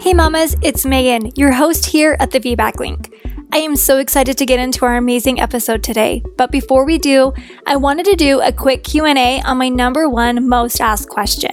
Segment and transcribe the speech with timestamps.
[0.00, 3.12] Hey mamas, it's Meagan, your host here at the VBAC Link.
[3.52, 6.22] I am so excited to get into our amazing episode today.
[6.38, 7.34] But before we do,
[7.66, 11.52] I wanted to do a quick Q&A on my number one most asked question,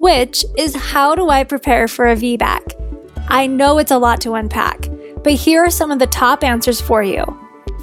[0.00, 3.26] which is how do I prepare for a VBAC?
[3.28, 4.88] I know it's a lot to unpack,
[5.22, 7.26] but here are some of the top answers for you.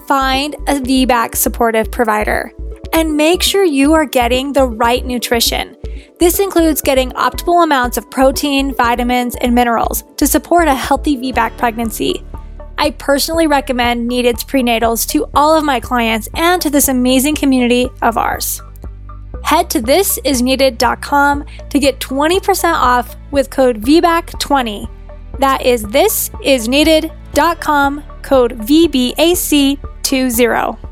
[0.07, 2.51] Find a VBAC supportive provider
[2.93, 5.77] and make sure you are getting the right nutrition.
[6.19, 11.57] This includes getting optimal amounts of protein, vitamins, and minerals to support a healthy VBAC
[11.57, 12.23] pregnancy.
[12.77, 17.89] I personally recommend Needed's prenatals to all of my clients and to this amazing community
[18.01, 18.61] of ours.
[19.43, 24.87] Head to thisisneeded.com to get 20% off with code VBAC20.
[25.39, 30.88] That is thisisneeded.com code VBAC20.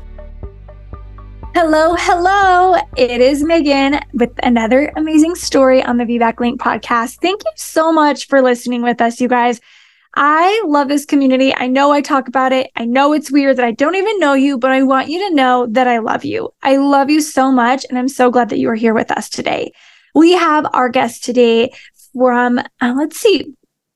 [1.60, 2.76] Hello, hello.
[2.96, 7.16] It is Meagan with another amazing story on the VBAC Link podcast.
[7.20, 9.60] Thank you so much for listening with us, you guys.
[10.14, 11.52] I love this community.
[11.52, 12.70] I know I talk about it.
[12.76, 15.34] I know it's weird that I don't even know you, but I want you to
[15.34, 16.54] know that I love you.
[16.62, 17.84] I love you so much.
[17.88, 19.72] And I'm so glad that you are here with us today.
[20.14, 21.72] We have our guest today
[22.16, 23.52] from, uh, let's see,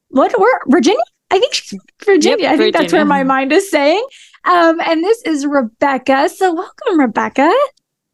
[0.09, 0.99] what, where, Virginia?
[1.31, 2.43] I think she's Virginia.
[2.43, 4.05] Yep, I think that's where my mind is saying.
[4.45, 6.29] Um, and this is Rebecca.
[6.29, 7.53] So welcome, Rebecca.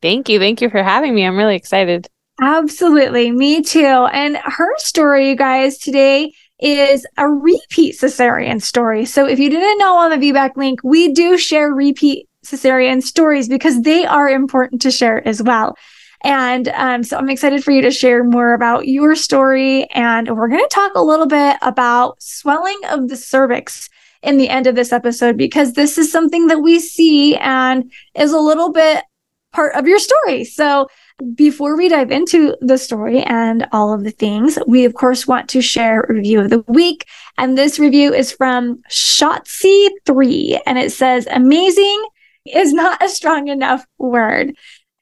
[0.03, 0.39] Thank you.
[0.39, 1.25] Thank you for having me.
[1.25, 2.09] I'm really excited.
[2.41, 3.33] Absolutely.
[3.33, 4.07] Me too.
[4.13, 9.05] And her story, you guys, today is a repeat cesarean story.
[9.05, 13.49] So if you didn't know on the VBAC link, we do share repeat cesarean stories
[13.49, 15.77] because they are important to share as well.
[16.25, 19.89] And um, so I'm excited for you to share more about your story.
[19.91, 23.89] And we're going to talk a little bit about swelling of the cervix
[24.23, 28.33] in the end of this episode because this is something that we see and is
[28.33, 29.05] a little bit
[29.53, 30.45] part of your story.
[30.45, 30.89] So,
[31.35, 35.49] before we dive into the story and all of the things, we of course want
[35.49, 37.07] to share review of the week.
[37.39, 42.05] And this review is from Shotzi3 and it says, Amazing
[42.47, 44.55] is not a strong enough word.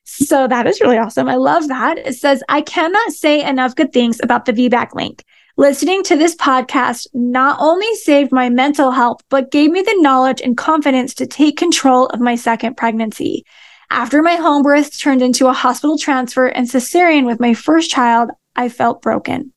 [0.04, 1.28] So that is really awesome.
[1.28, 1.98] I love that.
[1.98, 5.22] It says, I cannot say enough good things about the VBAC link.
[5.58, 10.42] Listening to this podcast not only saved my mental health, but gave me the knowledge
[10.42, 13.42] and confidence to take control of my second pregnancy.
[13.90, 18.32] After my home birth turned into a hospital transfer and cesarean with my first child,
[18.54, 19.54] I felt broken.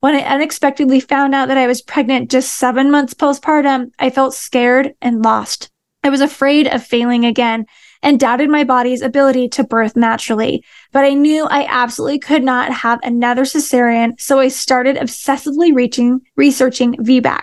[0.00, 4.32] When I unexpectedly found out that I was pregnant just seven months postpartum, I felt
[4.32, 5.70] scared and lost.
[6.02, 7.66] I was afraid of failing again
[8.02, 10.64] and doubted my body's ability to birth naturally.
[10.90, 16.20] But I knew I absolutely could not have another cesarean, so I started obsessively reaching,
[16.36, 17.42] researching VBAC.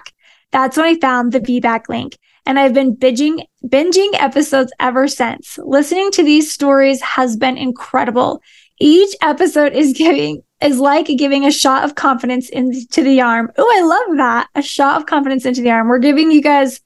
[0.52, 2.18] That's when I found the VBAC link.
[2.46, 5.59] And I've been binging, binging episodes ever since.
[5.64, 8.42] Listening to these stories has been incredible.
[8.80, 13.50] Each episode is giving is like giving a shot of confidence into the arm.
[13.58, 14.48] Oh, I love that.
[14.56, 15.88] A shot of confidence into the arm.
[15.88, 16.81] We're giving you guys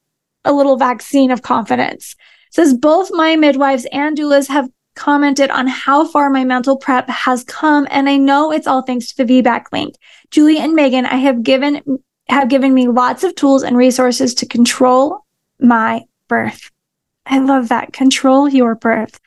[0.45, 2.15] a little vaccine of confidence
[2.53, 7.43] says both my midwives and doulas have commented on how far my mental prep has
[7.43, 9.95] come and i know it's all thanks to the vbac link.
[10.29, 11.81] Julie and meagan i have given
[12.29, 15.25] have given me lots of tools and resources to control
[15.59, 16.71] my birth.
[17.25, 17.93] I love that.
[17.93, 19.19] Control your birth.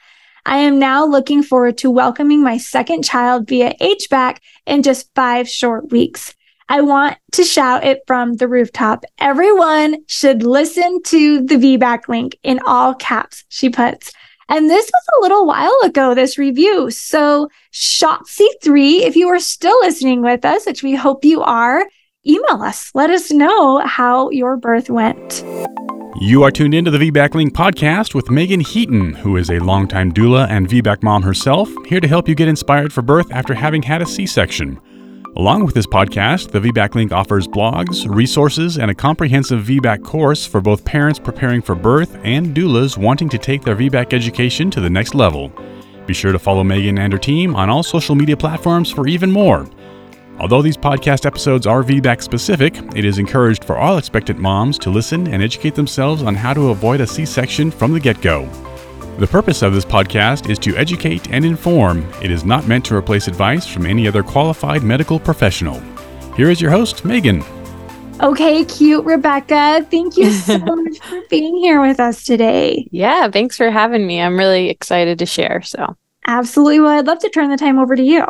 [0.44, 5.48] I am now looking forward to welcoming my second child via hbac in just five
[5.48, 6.35] short weeks
[6.68, 9.04] I want to shout it from the rooftop.
[9.18, 14.12] Everyone should listen to the VBAC link in all caps, she puts.
[14.48, 16.90] And this was a little while ago, this review.
[16.90, 21.86] So, Shotzi3, if you are still listening with us, which we hope you are,
[22.26, 22.90] email us.
[22.94, 25.44] Let us know how your birth went.
[26.20, 30.12] You are tuned into the VBAC Link podcast with Meagan Heaton, who is a longtime
[30.12, 33.82] doula and VBAC mom herself, here to help you get inspired for birth after having
[33.82, 34.80] had a C section.
[35.36, 40.46] Along with this podcast, the VBAC Link offers blogs, resources, and a comprehensive VBAC course
[40.46, 44.80] for both parents preparing for birth and doulas wanting to take their VBAC education to
[44.80, 45.52] the next level.
[46.06, 49.30] Be sure to follow Meagan and her team on all social media platforms for even
[49.30, 49.68] more.
[50.38, 54.90] Although these podcast episodes are VBAC specific, it is encouraged for all expectant moms to
[54.90, 58.48] listen and educate themselves on how to avoid a C section from the get go.
[59.18, 62.06] The purpose of this podcast is to educate and inform.
[62.22, 65.80] It is not meant to replace advice from any other qualified medical professional.
[66.34, 67.42] Here is your host, Meagan.
[68.20, 69.86] Okay, cute Rebecca.
[69.90, 72.86] Thank you so much for being here with us today.
[72.90, 74.20] Yeah, thanks for having me.
[74.20, 75.62] I'm really excited to share.
[75.62, 75.96] So,
[76.26, 76.80] absolutely.
[76.80, 78.26] Well, I'd love to turn the time over to you.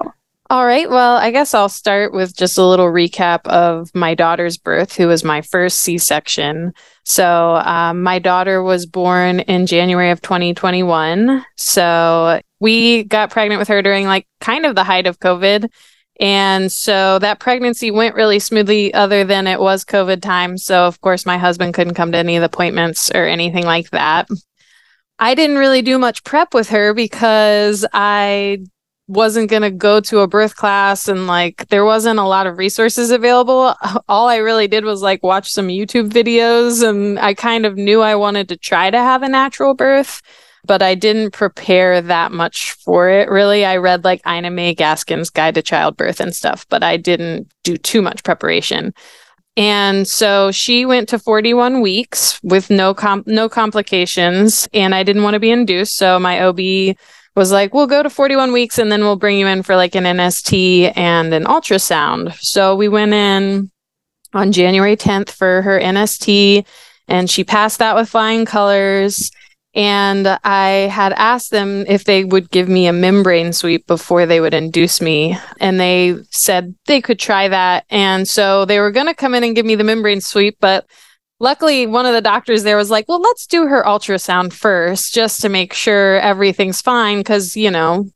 [0.48, 0.88] All right.
[0.88, 5.08] Well, I guess I'll start with just a little recap of my daughter's birth, who
[5.08, 6.72] was my first C section.
[7.04, 11.44] So, um, my daughter was born in January of 2021.
[11.56, 15.68] So, we got pregnant with her during like kind of the height of COVID.
[16.20, 20.58] And so that pregnancy went really smoothly, other than it was COVID time.
[20.58, 23.90] So, of course, my husband couldn't come to any of the appointments or anything like
[23.90, 24.28] that.
[25.18, 28.58] I didn't really do much prep with her because I
[29.08, 32.58] wasn't going to go to a birth class and like there wasn't a lot of
[32.58, 33.74] resources available.
[34.08, 38.00] All I really did was like watch some YouTube videos and I kind of knew
[38.00, 40.22] I wanted to try to have a natural birth,
[40.64, 43.28] but I didn't prepare that much for it.
[43.28, 47.48] Really, I read like Ina May Gaskin's Guide to Childbirth and stuff, but I didn't
[47.62, 48.92] do too much preparation.
[49.56, 55.22] And so she went to 41 weeks with no com- no complications and I didn't
[55.22, 56.96] want to be induced, so my OB
[57.36, 59.94] was like, we'll go to 41 weeks and then we'll bring you in for like
[59.94, 62.34] an NST and an ultrasound.
[62.40, 63.70] So we went in
[64.32, 66.66] on January 10th for her NST
[67.08, 69.30] and she passed that with flying colors.
[69.74, 74.40] And I had asked them if they would give me a membrane sweep before they
[74.40, 75.36] would induce me.
[75.60, 77.84] And they said they could try that.
[77.90, 80.86] And so they were going to come in and give me the membrane sweep, but
[81.38, 85.40] luckily one of the doctors there was like well let's do her ultrasound first just
[85.42, 88.06] to make sure everything's fine because you know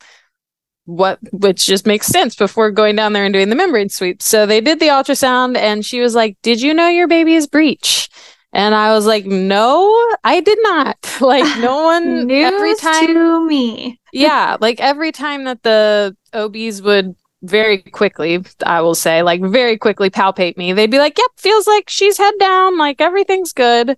[0.86, 4.20] what which just makes sense before going down there and doing the membrane sweep.
[4.20, 7.46] So they did the ultrasound and she was like did you know your baby is
[7.46, 8.08] breech?
[8.52, 9.86] And i was like no
[10.24, 10.96] i did not.
[11.20, 14.00] Like no one every time to me.
[14.12, 19.76] yeah like every time that the obs would very quickly, I will say, like very
[19.76, 20.72] quickly palpate me.
[20.72, 23.96] They'd be like, yep, feels like she's head down, like everything's good.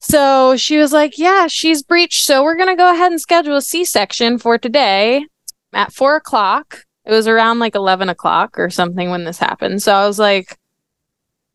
[0.00, 2.24] So she was like, yeah, she's breached.
[2.24, 5.26] So we're going to go ahead and schedule a C section for today
[5.72, 6.84] at four o'clock.
[7.04, 9.82] It was around like 11 o'clock or something when this happened.
[9.82, 10.58] So I was like,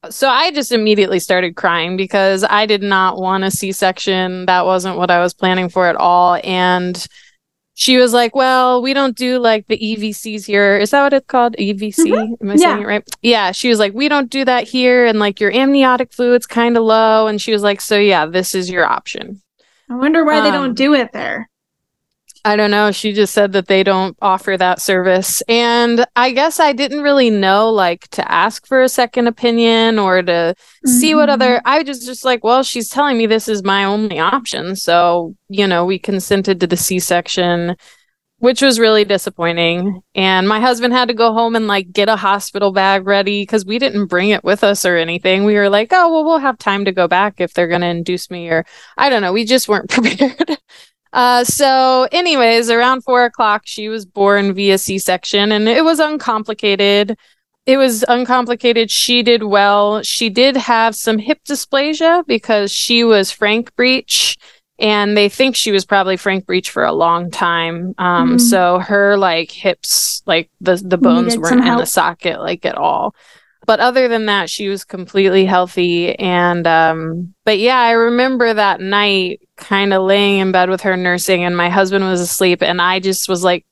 [0.09, 4.47] so I just immediately started crying because I did not want a C section.
[4.47, 6.39] That wasn't what I was planning for at all.
[6.44, 7.06] And
[7.73, 10.77] she was like, Well, we don't do like the EVCs here.
[10.77, 11.56] Is that what it's called?
[11.57, 11.95] EVC?
[12.06, 12.33] Mm-hmm.
[12.44, 12.83] Am I saying Yeah.
[12.83, 13.09] it right?
[13.21, 13.51] Yeah.
[13.51, 15.06] She was like, We don't do that here.
[15.06, 17.27] And like your amniotic fluid's kind of low.
[17.27, 19.41] And she was like, So yeah, this is your option.
[19.89, 21.50] I wonder why they Um, don't do it there.
[22.43, 22.91] I don't know.
[22.91, 25.41] She just said that they don't offer that service.
[25.47, 30.23] And I guess I didn't really know like to ask for a second opinion or
[30.23, 30.55] to
[30.85, 31.67] see what other mm-hmm.
[31.67, 34.75] I was just like, well, she's telling me this is my only option.
[34.75, 37.75] So, you know, we consented to the C-section,
[38.39, 40.01] which was really disappointing.
[40.15, 43.67] And my husband had to go home and like get a hospital bag ready because
[43.67, 45.43] we didn't bring it with us or anything.
[45.43, 47.88] We were like, oh, well, we'll have time to go back if they're going to
[47.88, 48.65] induce me or
[48.97, 49.31] I don't know.
[49.31, 50.57] We just weren't prepared.
[51.13, 55.99] Uh, so, anyways, around four o'clock, she was born via C section and it was
[55.99, 57.17] uncomplicated.
[57.65, 58.89] It was uncomplicated.
[58.89, 60.01] She did well.
[60.03, 64.37] She did have some hip dysplasia because she was Frank Breech
[64.79, 67.93] and they think she was probably Frank Breech for a long time.
[67.97, 68.39] Um, Mm.
[68.41, 73.13] so her like hips, like the, the bones weren't in the socket like at all
[73.65, 78.81] but other than that she was completely healthy and um but yeah i remember that
[78.81, 82.81] night kind of laying in bed with her nursing and my husband was asleep and
[82.81, 83.65] i just was like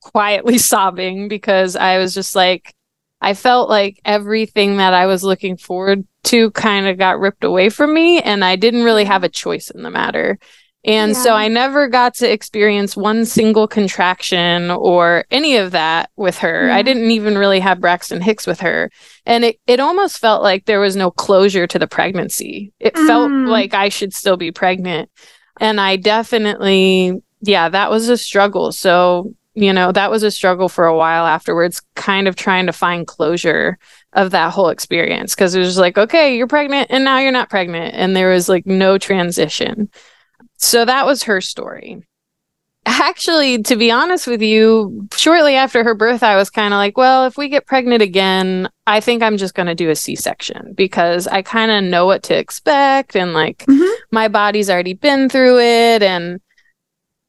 [0.00, 2.74] quietly sobbing because i was just like
[3.20, 7.68] i felt like everything that i was looking forward to kind of got ripped away
[7.68, 10.38] from me and i didn't really have a choice in the matter
[10.84, 16.38] and so I never got to experience one single contraction or any of that with
[16.38, 16.70] her.
[16.70, 18.90] I didn't even really have Braxton Hicks with her.
[19.26, 22.72] And it, it almost felt like there was no closure to the pregnancy.
[22.78, 23.48] It felt Mm.
[23.48, 25.10] like I should still be pregnant.
[25.60, 28.70] And I definitely, yeah, that was a struggle.
[28.72, 32.72] So, you know, that was a struggle for a while afterwards, kind of trying to
[32.72, 33.78] find closure
[34.12, 35.34] of that whole experience.
[35.34, 37.94] Cause it was like, okay, you're pregnant and now you're not pregnant.
[37.94, 39.90] And there was like no transition.
[40.58, 42.02] So that was her story.
[42.84, 46.96] Actually, to be honest with you, shortly after her birth, I was kind of like,
[46.96, 50.16] well, if we get pregnant again, I think I'm just going to do a C
[50.16, 53.14] section because I kind of know what to expect.
[53.14, 53.90] And like Mhm.
[54.10, 56.02] my body's already been through it.
[56.02, 56.40] And,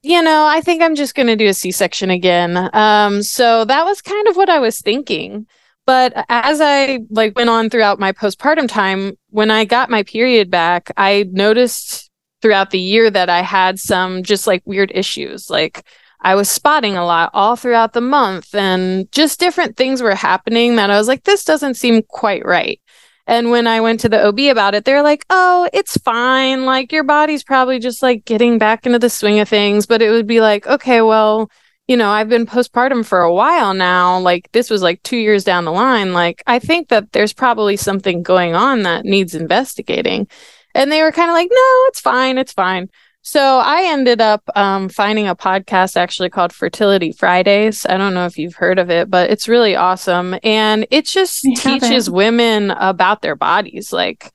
[0.02, 2.70] you know, I think I'm just going to do a C section again.
[2.74, 5.46] Um, so that was kind of what I was thinking.
[5.86, 10.50] But as I like went on throughout my postpartum time, when I got my period
[10.50, 12.09] back, I noticed
[12.42, 15.50] throughout the year that I had some just like weird issues.
[15.50, 15.86] Like
[16.22, 20.76] I was spotting a lot all throughout the month and just different things were happening
[20.76, 22.80] that I was like, this doesn't seem quite right.
[23.28, 26.66] And when I went to the OB about it, they're like, oh, it's fine.
[26.66, 29.86] Like your body's probably just like getting back into the swing of things.
[29.86, 31.52] But it would be like, okay, well,
[31.88, 34.20] you know, I've been postpartum for a while now.
[34.20, 36.12] Like this was like two years down the line.
[36.12, 40.28] Like I think that there's probably something going on that needs investigating.
[40.76, 42.38] And they were kind of like, no, it's fine.
[42.38, 42.90] It's fine.
[43.22, 47.86] So I ended up um, finding a podcast actually called Fertility Fridays.
[47.86, 50.38] I don't know if you've heard of it, but it's really awesome.
[50.42, 52.14] And it just I teaches haven't.
[52.14, 54.32] women about their bodies, like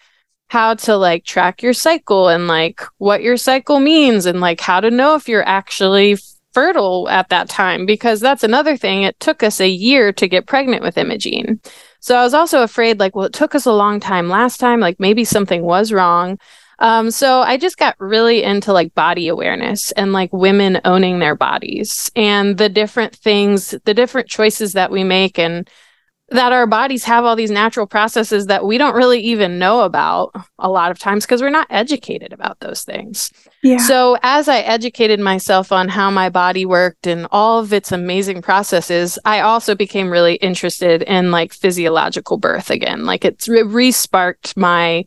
[0.49, 4.81] how to like track your cycle and like what your cycle means and like how
[4.81, 6.19] to know if you're actually
[6.55, 7.85] fertile at that time.
[7.85, 9.03] Because that's another thing.
[9.03, 11.61] It took us a year to get pregnant with Imogene.
[12.01, 14.81] So I was also afraid, like, well, it took us a long time last time.
[14.81, 16.39] Like maybe something was wrong.
[16.79, 21.37] Um, so I just got really into like body awareness and like women owning their
[21.37, 25.71] bodies and the different things, the different choices that we make, and
[26.31, 30.35] that our bodies have all these natural processes that we don't really even know about
[30.59, 33.31] a lot of times because we're not educated about those things.
[33.63, 33.77] Yeah.
[33.77, 38.41] So, as I educated myself on how my body worked and all of its amazing
[38.41, 43.05] processes, I also became really interested in like physiological birth again.
[43.05, 45.05] Like it's re sparked my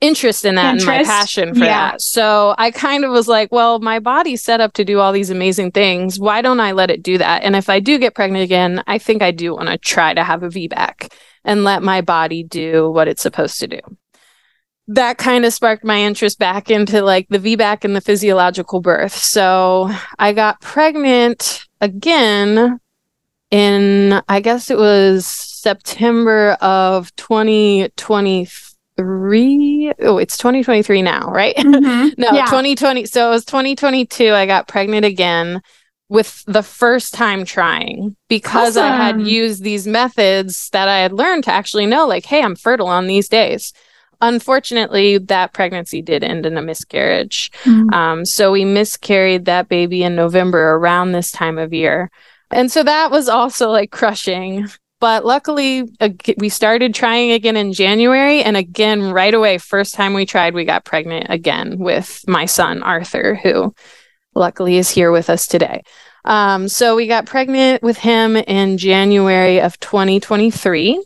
[0.00, 1.90] interest in that and my passion for Yeah.
[1.92, 2.00] that.
[2.02, 5.30] So, I kind of was like, well, my body's set up to do all these
[5.30, 6.18] amazing things.
[6.18, 7.42] Why don't I let it do that?
[7.42, 10.24] And if I do get pregnant again, I think I do want to try to
[10.24, 11.12] have a VBAC
[11.44, 13.80] and let my body do what it's supposed to do
[14.92, 19.14] that kind of sparked my interest back into like the VBAC and the physiological birth.
[19.14, 19.88] So
[20.18, 22.80] I got pregnant again
[23.52, 28.69] in, I guess it was September of 2023.
[30.00, 31.56] Oh, it's 2023 now, right?
[31.56, 32.14] Mhm.
[32.18, 32.44] no, Yeah.
[32.46, 33.06] 2020.
[33.06, 34.32] So it was 2022.
[34.32, 35.62] I got pregnant again
[36.08, 41.44] with the first time trying because I had used these methods that I had learned
[41.44, 43.72] to actually know, like, hey, I'm fertile on these days.
[44.20, 47.50] Unfortunately, that pregnancy did end in a miscarriage.
[47.62, 47.92] Mm.
[47.94, 52.10] Um, so we miscarried that baby in November around this time of year.
[52.50, 54.68] And so that was also like crushing.
[55.00, 55.88] But luckily,
[56.36, 58.42] we started trying again in January.
[58.42, 62.82] And again, right away, first time we tried, we got pregnant again with my son,
[62.82, 63.74] Arthur, who
[64.34, 65.82] luckily is here with us today.
[66.26, 71.02] Um, so we got pregnant with him in January of 2023.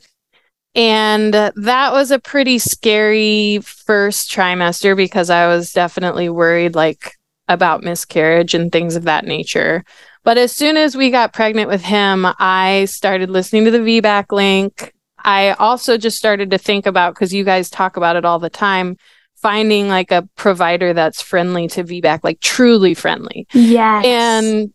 [0.74, 7.12] And that was a pretty scary first trimester because I was definitely worried like
[7.46, 9.84] about miscarriage and things of that nature.
[10.24, 14.32] But as soon as we got pregnant with him, I started listening to the VBAC
[14.32, 14.92] link.
[15.22, 18.50] I also just started to think about because you guys talk about it all the
[18.50, 18.96] time,
[19.36, 23.46] finding like a provider that's friendly to VBAC, like truly friendly.
[23.52, 24.04] Yes.
[24.06, 24.74] And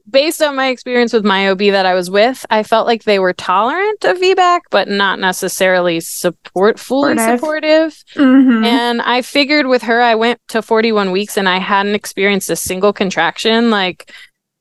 [0.10, 3.18] based on my experience with my OB that I was with, I felt like they
[3.18, 7.92] were tolerant of VBAC, but not necessarily support fully Supportive.
[7.94, 8.04] supportive.
[8.16, 8.64] Mhm.
[8.66, 12.56] And I figured with her, I went to 41 weeks and I hadn't experienced a
[12.56, 13.70] single contraction.
[13.70, 14.12] Like,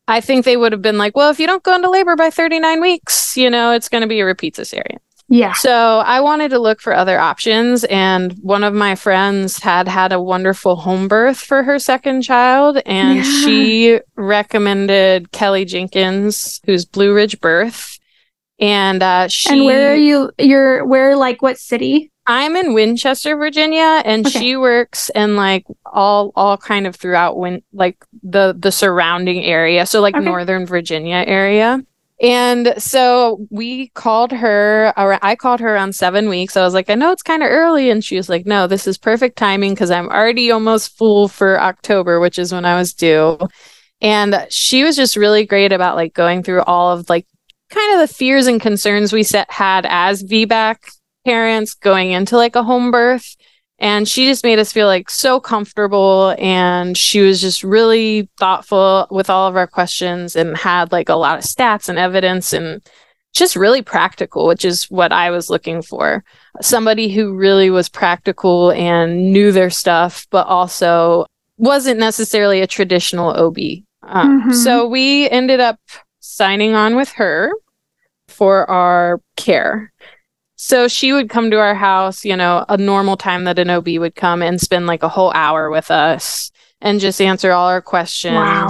[0.09, 2.29] I think they would have been like, well, if you don't go into labor by
[2.29, 4.97] 39 weeks, you know, it's going to be a repeat cesarean.
[5.27, 5.53] yeah.
[5.53, 7.83] So I wanted to look for other options.
[7.85, 12.81] And one of my friends had had a wonderful home birth for her second child.
[12.85, 13.23] And Yeah.
[13.23, 17.99] she recommended Kelly Jenkins, who's Blue Ridge Birth.
[18.59, 20.31] And uh, she, and where are you?
[20.37, 21.15] You're where?
[21.15, 22.11] Like what city?
[22.29, 24.39] I'm in Winchester, Virginia, and Okay.
[24.39, 29.85] she works in like all all kind of throughout Win like the the surrounding area.
[29.87, 30.23] So like Okay.
[30.23, 31.83] Northern Virginia area.
[32.21, 36.55] And so we called her, or I called her around seven weeks.
[36.57, 37.89] I was like, I know it's kind of early.
[37.89, 41.59] And she was like, no, this is perfect timing because I'm already almost full for
[41.61, 43.39] October, which is when I was due.
[44.01, 47.25] And she was just really great about like going through all of like
[47.69, 50.75] kind of the fears and concerns we set had as VBAC
[51.25, 53.35] parents going into like a home birth.
[53.81, 56.35] And she just made us feel like so comfortable.
[56.37, 61.15] And she was just really thoughtful with all of our questions and had like a
[61.15, 62.81] lot of stats and evidence and
[63.31, 66.25] just really practical, which is what I was looking for.
[66.61, 71.25] Somebody who really was practical and knew their stuff, but also
[71.57, 73.85] wasn't necessarily a traditional OB.
[74.03, 74.53] Um, Mhm.
[74.55, 75.79] So we ended up
[76.19, 77.51] signing on with her
[78.27, 79.93] for our care.
[80.61, 83.87] So she would come to our house, you know, a normal time that an OB
[83.99, 86.51] would come and spend like a whole hour with us
[86.81, 88.35] and just answer all our questions.
[88.35, 88.67] Wow.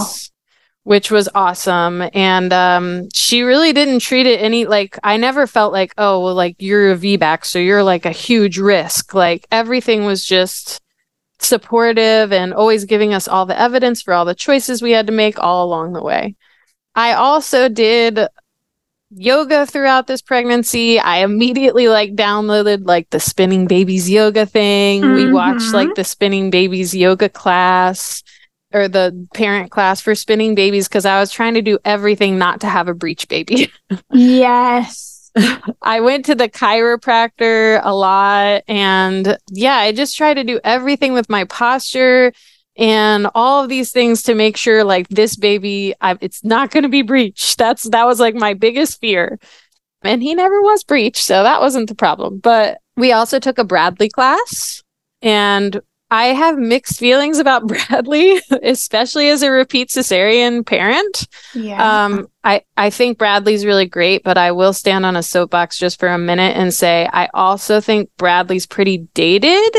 [0.84, 2.08] Which was awesome.
[2.14, 6.36] And um, she really didn't treat it any like I never felt like, oh, well,
[6.36, 9.16] like you're a VBAC, so you're like a huge risk.
[9.16, 10.80] Like everything was just
[11.40, 15.14] supportive and always giving us all the evidence for all the choices we had to
[15.14, 16.36] make all along the way.
[16.94, 18.28] I also did
[19.12, 21.00] yoga throughout this pregnancy.
[21.00, 25.14] I immediately like downloaded like the spinning babies yoga thing.
[25.14, 25.74] We watched Mhm.
[25.74, 28.22] like the spinning babies yoga class
[28.74, 32.62] or the parent class for spinning babies because I was trying to do everything not
[32.62, 33.72] to have a breech baby.
[34.14, 35.32] Yes.
[35.82, 41.14] I went to the chiropractor a lot and yeah, I just try to do everything
[41.14, 42.32] with my posture
[42.80, 46.84] and all of these things to make sure like this baby I, it's not going
[46.84, 49.38] to be breached that's that was like my biggest fear
[50.04, 53.64] and he never was breached so that wasn't the problem but we also took a
[53.66, 54.82] bradley class
[55.22, 62.06] and i have mixed feelings about bradley especially as a repeat cesarean parent Yeah.
[62.06, 66.00] um, I, I think Bradley's really great, but I will stand on a soapbox just
[66.00, 69.76] for a minute and say I also think Bradley's pretty dated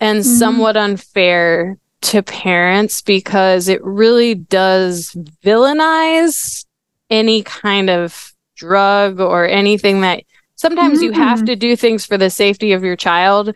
[0.00, 0.38] and Mhm.
[0.38, 5.14] somewhat unfair to parents because it really does
[5.44, 6.64] villainize
[7.10, 10.22] any kind of drug or anything that
[10.56, 11.46] sometimes you have Mhm.
[11.46, 13.54] to do things for the safety of your child.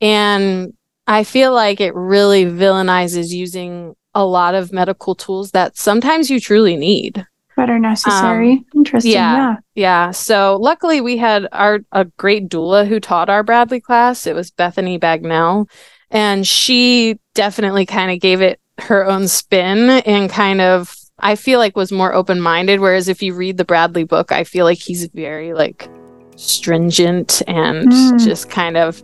[0.00, 0.72] And
[1.06, 6.40] I feel like it really villainizes using a lot of medical tools that sometimes you
[6.40, 7.24] truly need.
[7.54, 8.64] But are necessary.
[8.74, 9.12] Interesting.
[9.12, 9.36] yeah.
[9.36, 9.56] Yeah.
[9.74, 10.10] Yeah.
[10.10, 14.26] So luckily we had our a great doula who taught our Bradley class.
[14.26, 15.66] It was Bethany Bagnell.
[16.10, 21.58] And she definitely kind of gave it her own spin and kind of I feel
[21.58, 22.80] like was more open minded.
[22.80, 25.88] Whereas if you read the Bradley book, I feel like he's very like
[26.36, 28.24] stringent and Mm.
[28.24, 29.02] just kind of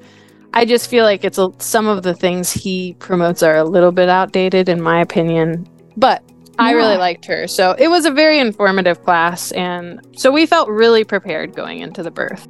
[0.55, 3.93] I just feel like it's a, some of the things he promotes are a little
[3.93, 5.67] bit outdated in my opinion.
[5.97, 6.23] But
[6.59, 7.47] I really liked her.
[7.49, 9.51] So it was a very informative class.
[9.53, 12.47] And so we felt really prepared going into the birth.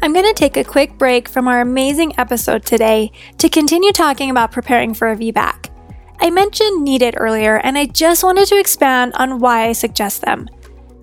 [0.00, 4.30] I'm going to take a quick break from our amazing episode today to continue talking
[4.30, 5.70] about preparing for a VBAC.
[6.20, 10.48] I mentioned Needed earlier, and I just wanted to expand on why I suggest them.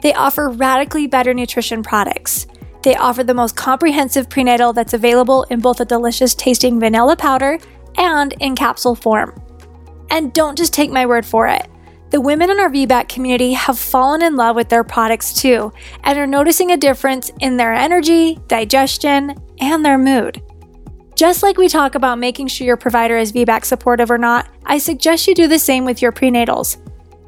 [0.02, 2.48] They offer radically better nutrition products.
[2.84, 7.60] They offer the most comprehensive prenatal that's available in both a delicious tasting vanilla powder
[7.98, 9.42] and in capsule form.
[10.10, 11.68] And don't just take my word for it.
[12.16, 15.74] The women in our VBAC community have fallen in love with their products too
[16.06, 20.42] and are noticing a difference in their energy, digestion, and their mood.
[21.16, 24.78] Just like we talk about making sure your provider is VBAC supportive or not, I
[24.78, 26.78] suggest you do the same with your prenatals.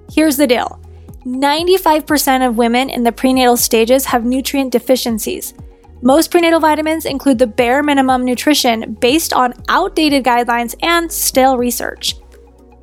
[0.10, 0.82] Here's the deal
[1.26, 5.54] 95% of women in the prenatal stages have nutrient deficiencies.
[6.02, 12.16] Most prenatal vitamins include the bare minimum nutrition based on outdated guidelines and stale research.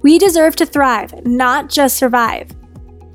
[0.04, 2.50] We deserve to thrive, not just survive.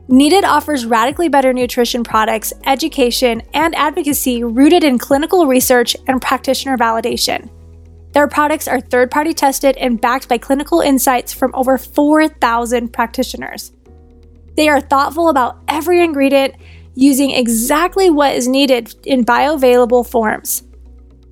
[0.07, 6.79] Needed offers radically better nutrition products, education, and advocacy rooted in clinical research and practitioner
[6.79, 7.47] validation.
[8.13, 13.71] Their products are third party tested and backed by clinical insights from over 4,000 practitioners.
[14.57, 16.55] They are thoughtful about every ingredient,
[16.95, 20.63] using exactly what is needed in bioavailable forms.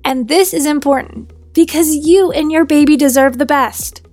[0.04, 4.07] And this is important because you and your baby deserve the best.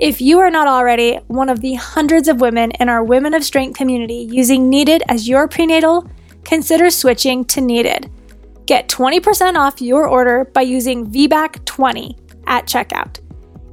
[0.00, 3.44] If you are not already one of the hundreds of women in our Women of
[3.44, 6.10] Strength community using Needed as your prenatal,
[6.44, 8.10] consider switching to Needed.
[8.66, 13.20] Get 20% off your order by using VBAC20 at checkout.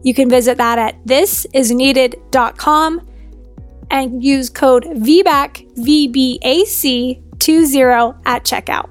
[0.03, 3.07] You can visit that at thisisneeded.com
[3.89, 8.89] and use code VBAC, VBAC20 at checkout.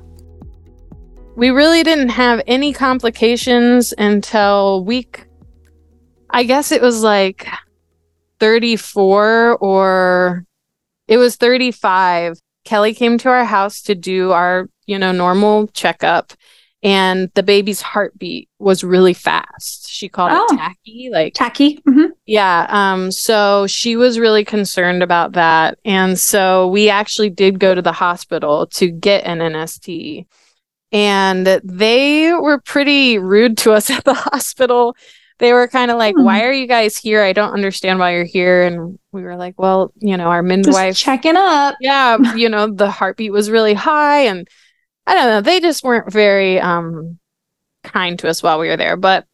[1.37, 5.27] We really didn't have any complications until week,
[6.33, 7.47] I guess it was like
[8.38, 10.45] 34 or
[11.09, 12.38] it was 35.
[12.64, 16.33] Kelly came to our house to do our, you know, normal checkup
[16.83, 19.88] and the baby's heartbeat was really fast.
[19.90, 20.47] She called Oh.
[20.51, 21.81] it tachy, like Tachy.
[21.87, 22.66] hmm yeah.
[22.71, 25.79] Um, so she was really concerned about that.
[25.85, 30.27] And so we actually did go to the hospital to get an NST.
[30.93, 34.97] And they were pretty rude to us at the hospital.
[35.40, 36.22] They were kind of like, Hmm.
[36.24, 37.22] Why are you guys here?
[37.22, 38.62] I don't understand why you're here.
[38.62, 41.74] And we were like, Well, you know, our Just midwife checking up.
[41.81, 44.46] yeah, you know, the heartbeat was really high and
[45.07, 47.18] I don't know, they just weren't very um
[47.83, 48.96] kind to us while we were there.
[48.96, 49.26] But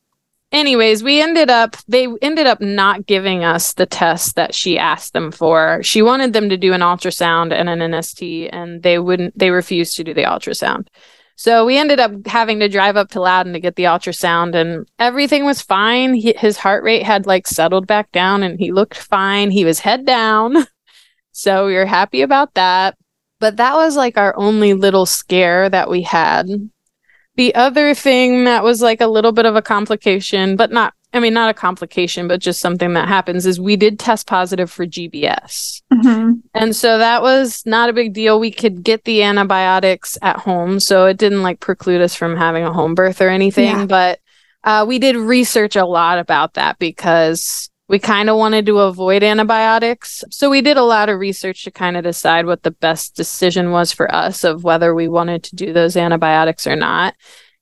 [0.52, 5.12] anyways, we ended up they ended up not giving us the test that she asked
[5.12, 5.82] them for.
[5.82, 9.96] She wanted them to do an ultrasound and an NST and they wouldn't they refused
[9.96, 10.86] to do the ultrasound.
[11.37, 14.88] So we ended up having to drive up to Loudoun to get the ultrasound and
[14.99, 16.14] everything was fine.
[16.14, 19.51] He, his heart rate had like settled back down and he looked fine.
[19.51, 20.66] He was head down.
[21.38, 22.96] So we were happy about that.
[23.40, 26.49] But that was like our only little scare that we had.
[27.35, 31.20] The other thing that was like a little bit of a complication, but not, I
[31.20, 34.87] mean, not a complication, but just something that happens is we did test positive for
[34.87, 35.83] GBS.
[35.90, 38.38] hmm And so that was not a big deal.
[38.38, 40.79] We could get the antibiotics at home.
[40.79, 43.64] So it didn't like preclude us from having a home birth or anything.
[43.64, 43.87] Yeah.
[43.87, 44.20] But
[44.62, 49.22] uh, we did research a lot about that because we kind of wanted to avoid
[49.22, 50.24] antibiotics.
[50.31, 53.70] So we did a lot of research to kind of decide what the best decision
[53.70, 57.14] was for us of whether we wanted to do those antibiotics or not.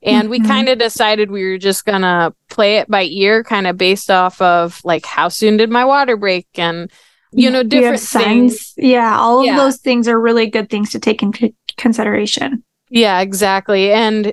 [0.05, 0.47] And we Mhm.
[0.47, 4.11] kind of decided we were just going to play it by ear, kind of based
[4.11, 6.90] off of like how soon did my water break and,
[7.33, 8.61] you know, Do you have different things.
[8.61, 8.75] signs?
[8.77, 12.62] Yeah, all of those things are really good things to take into consideration.
[12.90, 13.93] Yeah, exactly.
[13.93, 14.33] And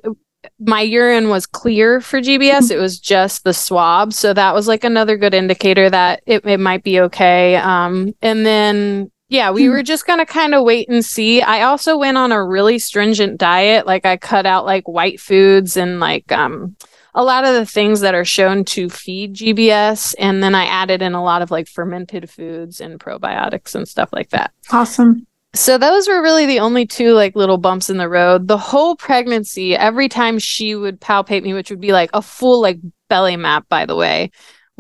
[0.60, 2.66] my urine was clear for GBS.
[2.66, 2.78] Mm-hmm.
[2.78, 4.12] It was just the swab.
[4.14, 7.56] So that was like another good indicator that it, it might be okay.
[7.56, 11.42] Um, and then, yeah, we were just going to kind of wait and see.
[11.42, 13.88] I also went on a really stringent diet.
[13.88, 16.76] Like I cut out like white foods and like, um,
[17.14, 20.16] a lot of the things that are shown to feed GBS.
[20.20, 24.10] And then I added in a lot of like fermented foods and probiotics and stuff
[24.12, 24.52] like that.
[24.70, 25.26] Awesome.
[25.54, 28.50] So those were really the only two like little bumps in the road.
[28.50, 32.62] The whole pregnancy, every time she would palpate me, which would be like a full
[32.62, 34.32] like belly map, by the way.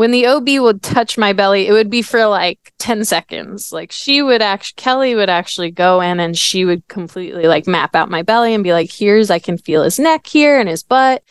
[0.01, 3.71] When the OB would touch my belly, it would be for like 10 seconds.
[3.71, 7.95] Like she would actually, Kelly would actually go in and she would completely like map
[7.95, 10.81] out my belly and be like, here's, I can feel his neck here and his
[10.81, 11.21] butt.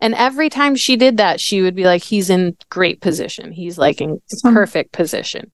[0.00, 3.52] And every time she did that, she would be like, he's in great position.
[3.52, 5.52] He's like in perfect position.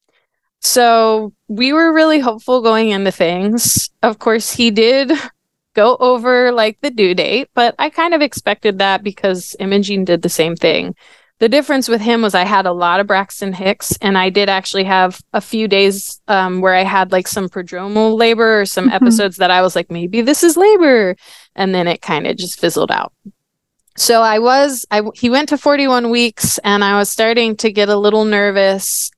[0.60, 3.90] So we were really hopeful going into things.
[4.02, 5.12] Of course, he did
[5.74, 10.22] go over like the due date, but I kind of expected that because Imogene did
[10.22, 10.94] the same thing.
[11.42, 14.48] The difference with him was I had a lot of Braxton Hicks, and I did
[14.48, 18.88] actually have a few days um, where I had like some prodromal labor or some
[18.88, 18.92] Mhm.
[18.92, 21.16] episodes that I was like, maybe this is labor.
[21.56, 23.12] And then it kind of just fizzled out.
[23.96, 27.88] So I was, I, he went to 41 weeks, and I was starting to get
[27.88, 29.10] a little nervous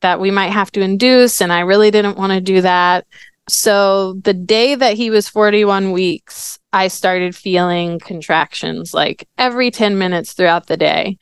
[0.00, 3.06] that we might have to induce, and I really didn't want to do that.
[3.50, 9.98] So the day that he was 41 weeks, I started feeling contractions like every 10
[9.98, 11.18] minutes throughout the day.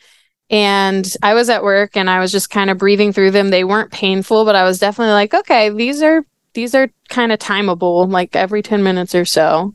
[0.50, 3.50] And I was at work and I was just kind of breathing through them.
[3.50, 7.38] They weren't painful, but I was definitely like, okay, these are these are kind of
[7.38, 9.72] timeable, like every 10 minutes or so.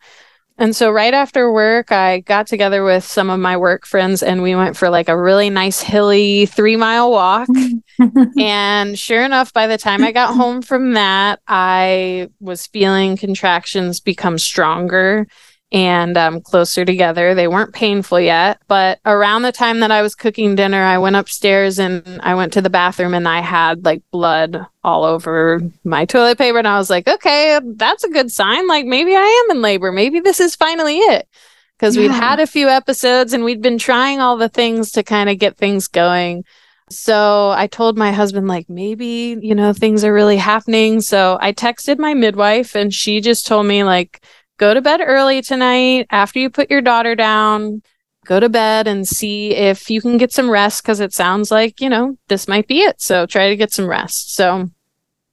[0.57, 4.43] And so right after work, I got together with some of my work friends and
[4.43, 7.47] we went for like a really nice hilly 3-mile walk.
[8.39, 13.99] And sure enough, by the time I got home from that, I was feeling contractions
[13.99, 15.27] become stronger
[15.73, 17.33] and um, closer together.
[17.33, 21.15] They weren't painful yet, but around the time that I was cooking dinner, I went
[21.15, 26.05] upstairs and I went to the bathroom and I had like blood all over my
[26.05, 26.59] toilet paper.
[26.59, 28.67] And I was like, okay, that's a good sign.
[28.67, 29.91] Like maybe I am in labor.
[29.91, 31.27] Maybe this is finally it.
[31.79, 35.29] Because we'd had a few episodes and we'd been trying all the things to kind
[35.29, 36.45] of get things going.
[36.89, 41.01] So I told my husband, like, maybe, you know, things are really happening.
[41.01, 44.23] So I texted my midwife and she just told me, like,
[44.63, 47.81] go to bed early tonight after you put your daughter down.
[48.25, 51.81] Go to bed and see if you can get some rest because it sounds like,
[51.81, 53.01] you know, this might be it.
[53.01, 54.35] So try to get some rest.
[54.35, 54.69] So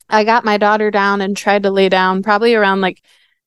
[0.09, 3.05] I got my daughter down and tried to lay down probably around like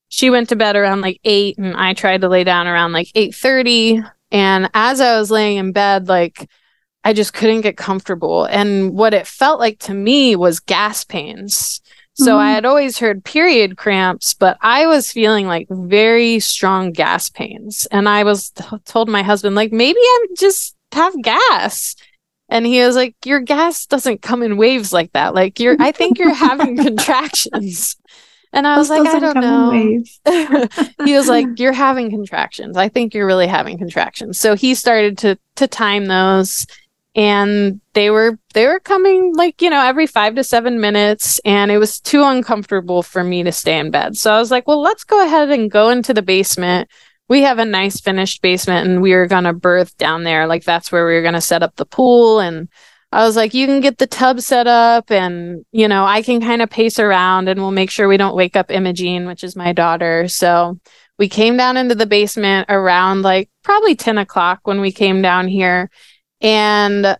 [0.07, 3.09] she went to bed around like eight and I tried to lay down around like
[3.13, 4.01] eight thirty.
[4.31, 6.49] And as I was laying in bed, like
[7.03, 8.45] I just couldn't get comfortable.
[8.45, 11.81] And what it felt like to me was gas pains.
[12.15, 12.53] So I Mhm.
[12.53, 17.87] had always heard period cramps, but I was feeling like very strong gas pains.
[17.91, 21.95] And I was t- told my husband, like, maybe I just have gas.
[22.49, 25.33] And he was like, Your gas doesn't come in waves like that.
[25.33, 27.95] Like, you're, I think you're having contractions.
[28.51, 30.03] And I was Those like, I don't know
[31.03, 35.17] he was like you're having contractions i think you're really having contractions so he started
[35.17, 36.65] to to time those
[37.15, 41.39] and they were they were coming like you know every 5 to 7 minutes.
[41.45, 44.17] And it was too uncomfortable for me to stay in bed.
[44.17, 46.89] So i was like well let's go ahead and go into the basement.
[47.29, 50.45] We have a nice finished basement and we were going to birth down there.
[50.47, 52.39] Like that's where we were going to set up the pool.
[52.39, 52.67] And
[53.13, 56.41] I was like, you can get the tub set up and, you know, I can
[56.41, 59.55] kind of pace around and we'll make sure we don't wake up Imogene, which is
[59.55, 60.27] my daughter.
[60.27, 60.79] So
[61.17, 65.47] we came down into the basement around like probably 10 o'clock when we came down
[65.47, 65.89] here.
[66.43, 67.17] And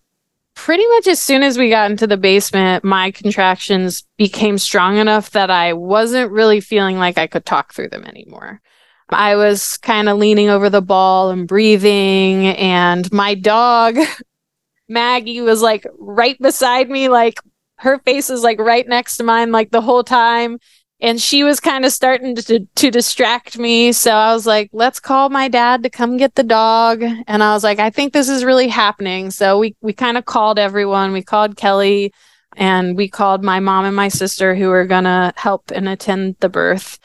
[0.55, 5.31] pretty much as soon as we got into the basement, my contractions became strong enough
[5.31, 8.61] that I wasn't really feeling like I could talk through them anymore.
[9.09, 13.97] I was kind of leaning over the ball and breathing, and my dog,
[14.89, 17.39] Maggie, was like right beside me, like
[17.77, 20.59] her face is like right next to mine, like the whole time.
[21.03, 23.91] And she was kind of starting to, to distract me.
[23.91, 27.03] So I was like, let's call my dad to come get the dog.
[27.03, 29.29] And I was like, I think this is really happening.
[29.29, 31.11] So we, we kind of called everyone.
[31.11, 32.13] We called Kelly
[32.55, 36.37] and we called my mom and my sister who were going to help and attend
[36.39, 36.99] the birth.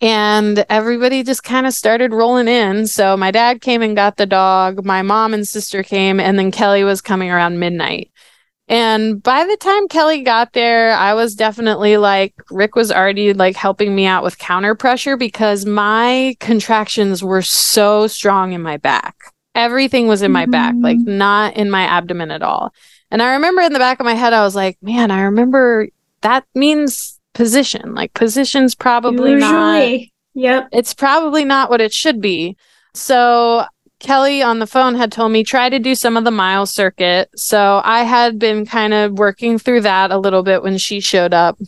[0.00, 2.86] And everybody just kind of started rolling in.
[2.86, 4.84] So my dad came and got the dog.
[4.84, 8.10] My mom and sister came, and then Kelly was coming around midnight.
[8.70, 13.56] And by the time Kelly got there, I was definitely like, Rick was already like
[13.56, 19.16] helping me out with counter pressure because my contractions were so strong in my back.
[19.56, 20.52] Everything was in my mm-hmm.
[20.52, 21.18] back, like mm-hmm.
[21.18, 22.72] not in my abdomen at all.
[23.10, 25.88] And I remember in the back of my head, I was like, man, I remember
[26.20, 27.96] that means position.
[27.96, 29.50] Like position's probably Usually.
[29.50, 30.00] not.
[30.34, 30.68] Yep.
[30.70, 32.56] It's probably not what it should be.
[32.94, 33.64] So
[34.00, 37.30] Kelly on the phone had told me try to do some of the mile circuit.
[37.36, 41.32] So I had been kind of working through that a little bit when she showed
[41.32, 41.58] up.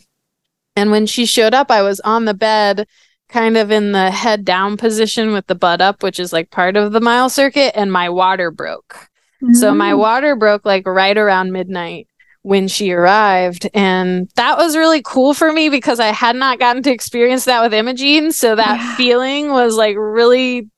[0.75, 2.87] And when she showed up, I was on the bed,
[3.29, 6.75] kind of in the head down position with the butt up, which is like part
[6.75, 9.07] of the mile circuit, and my water broke.
[9.43, 9.53] Mm-hmm.
[9.53, 9.99] So my mm.
[9.99, 12.07] water broke like right around midnight
[12.43, 13.69] when she arrived.
[13.73, 17.61] And that was really cool for me because I had not gotten to experience that
[17.61, 18.31] with Imogene.
[18.31, 18.95] So that yeah.
[18.97, 20.69] feeling was like really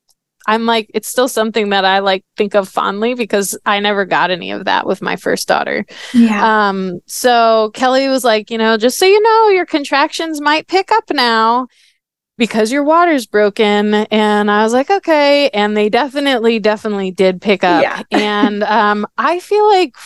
[0.46, 4.30] I'm like, it's still something that I like think of fondly because I never got
[4.30, 5.84] any of that with my first daughter.
[6.14, 6.68] Yeah.
[6.68, 10.92] Um, so Kelly was like, you know, just so you know, your contractions might pick
[10.92, 11.66] up now
[12.38, 13.94] because your water's broken.
[13.94, 15.48] And I was like, okay.
[15.50, 17.82] And they definitely, definitely did pick up.
[17.82, 18.02] Yeah.
[18.10, 19.96] and um, I feel like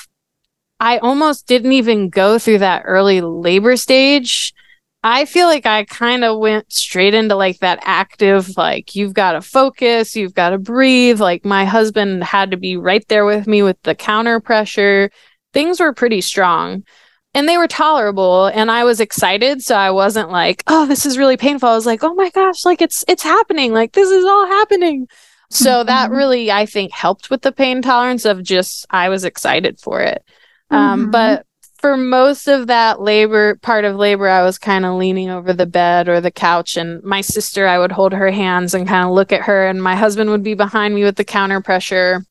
[0.78, 4.54] I almost didn't even go through that early labor stage
[5.02, 9.32] I feel like I kind of went straight into like that active, like, you've got
[9.32, 11.20] to focus, you've got to breathe.
[11.20, 15.10] Like, my husband had to be right there with me with the counter pressure.
[15.54, 16.84] Things were pretty strong
[17.32, 19.62] and they were tolerable and I was excited.
[19.62, 21.70] So I wasn't like, oh, this is really painful.
[21.70, 23.72] I was like, oh my gosh, like it's, it's happening.
[23.72, 25.08] Like, this is all happening.
[25.48, 25.86] So mm-hmm.
[25.86, 30.02] that really, I think, helped with the pain tolerance of just, I was excited for
[30.02, 30.22] it.
[30.70, 31.04] Um, mm-hmm.
[31.04, 31.46] Um, but
[31.80, 35.66] for most of that labor part of labor i was kind of leaning over the
[35.66, 39.12] bed or the couch and my sister i would hold her hands and kind of
[39.12, 42.22] look at her and my husband would be behind me with the counter pressure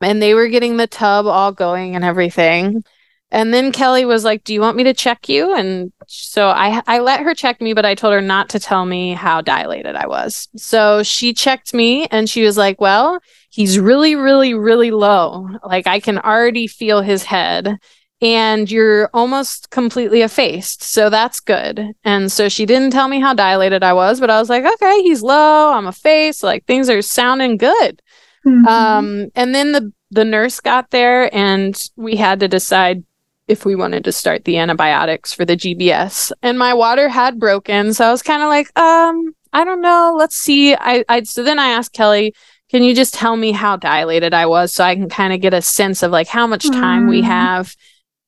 [0.00, 2.84] and they were getting the tub all going and everything.
[3.30, 5.54] And then kelly was like do you want me to check you?
[5.54, 8.84] And so i i let her check me but i told her not to tell
[8.84, 10.48] me how dilated i was.
[10.56, 15.48] So she checked me and she was like well he's really really really low.
[15.64, 17.78] Like i can already feel his head
[18.24, 20.82] and you're almost completely effaced.
[20.82, 21.92] So that's good.
[22.04, 25.02] And so she didn't tell me how dilated I was, but I was like, okay,
[25.02, 25.70] he's low.
[25.72, 26.42] I'm effaced.
[26.42, 28.00] Like things are sounding good.
[28.46, 28.66] Mm-hmm.
[28.66, 33.02] Um, and then the the nurse got there, and we had to decide
[33.48, 36.30] if we wanted to start the antibiotics for the GBS.
[36.40, 40.14] And my water had broken, so I was kind of like, um, I don't know.
[40.16, 40.74] Let's see.
[40.74, 42.34] I, I so then I asked Kelly,
[42.70, 45.52] can you just tell me how dilated I was so I can kind of get
[45.52, 47.10] a sense of like how much time mm.
[47.10, 47.74] we have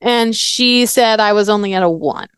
[0.00, 2.28] and she said I was only at a one.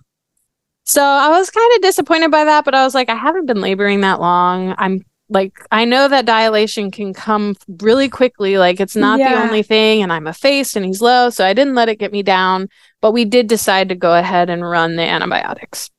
[0.84, 3.60] So I was kind of disappointed by that, but I was like, I haven't been
[3.60, 4.74] laboring that long.
[4.78, 8.56] I'm like, I know that dilation can come really quickly.
[8.56, 9.34] Like, it's not yeah.
[9.34, 10.02] the only thing.
[10.02, 11.28] And I'm effaced and he's low.
[11.28, 12.68] So I didn't let it get me down.
[13.02, 15.90] But we did decide to go ahead and run the antibiotics.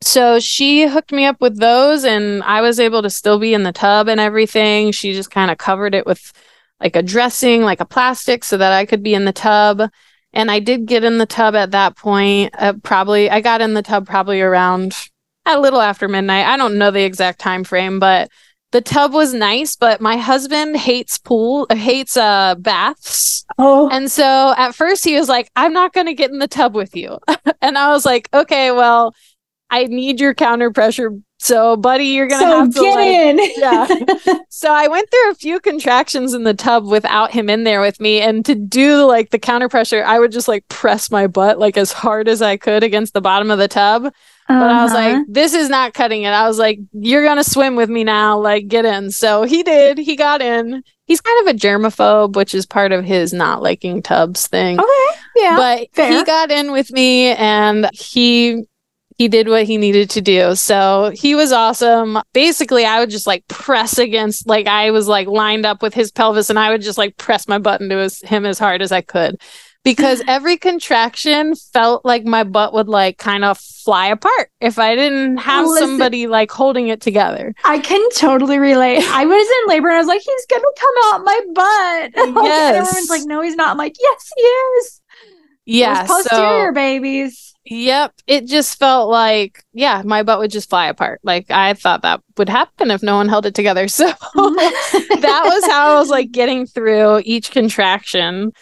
[0.00, 3.62] So she hooked me up with those, and I was able to still be in
[3.62, 4.92] the tub and everything.
[4.92, 6.32] She just kind of covered it with
[6.80, 9.82] like a dressing, like a plastic, so that I could be in the tub.
[10.34, 12.54] And I did get in the tub at that point.
[12.58, 14.94] Uh, probably, I got in the tub probably around
[15.46, 16.46] a little after midnight.
[16.46, 18.30] I don't know the exact time frame, but
[18.72, 19.76] the tub was nice.
[19.76, 23.46] But my husband hates pool, hates uh baths.
[23.58, 26.48] Oh, and so at first he was like, "I'm not going to get in the
[26.48, 27.18] tub with you,"
[27.62, 29.14] and I was like, "Okay, well."
[29.70, 31.10] I need your counter pressure
[31.44, 33.38] so, buddy, you're gonna so have to get like, in.
[33.58, 34.38] yeah.
[34.48, 38.00] so I went through a few contractions in the tub without him in there with
[38.00, 41.58] me, and to do like the counter pressure, I would just like press my butt
[41.58, 44.06] like as hard as I could against the bottom of the tub.
[44.06, 44.58] Uh-huh.
[44.58, 45.24] But I was like, uh-huh.
[45.28, 46.30] this is not cutting it.
[46.30, 49.10] I was like, you're gonna swim with me now, like get in.
[49.10, 49.98] So he did.
[49.98, 50.82] He got in.
[51.04, 54.80] He's kind of a germaphobe, which is part of his not liking tubs thing.
[54.80, 55.20] Okay.
[55.36, 55.56] Yeah.
[55.56, 56.18] But fair.
[56.18, 58.64] he got in with me and he
[59.16, 60.54] he did what he needed to do.
[60.56, 62.18] So he was awesome.
[62.32, 66.10] Basically, I would just like press against, like I was like lined up with his
[66.10, 68.90] pelvis and I would just like press my butt into his, him as hard as
[68.90, 69.40] I could
[69.84, 74.96] because every contraction felt like my butt would like kind of fly apart if I
[74.96, 77.54] didn't have Listen, somebody like holding it together.
[77.64, 79.04] I can totally relate.
[79.04, 82.34] I was in labor and I was like, he's going to come out my butt.
[82.44, 82.76] Yes.
[82.76, 83.70] and everyone's like, no, he's not.
[83.70, 85.00] I'm like, yes, he is.
[85.66, 86.06] Yeah.
[86.06, 87.53] posterior so- babies.
[87.66, 88.12] Yep.
[88.26, 91.20] It just felt like, yeah, my butt would just fly apart.
[91.22, 93.88] Like I thought that would happen if no one held it together.
[93.94, 98.52] So that was how I was like getting through each contraction.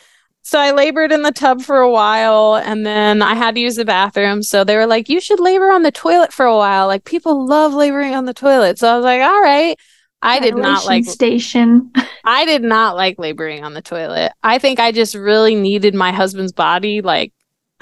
[0.43, 3.77] So I labored in the tub for a while and then I had to use
[3.77, 4.43] the bathroom.
[4.43, 6.87] So they were like, you should labor on the toilet for a while.
[6.87, 8.79] Like people love laboring on the toilet.
[8.79, 9.79] So I was like, all right.
[10.21, 11.91] I did not like station.
[12.25, 14.33] I did not like laboring on the toilet.
[14.43, 17.01] I think I just really needed my husband's body.
[17.01, 17.33] Like,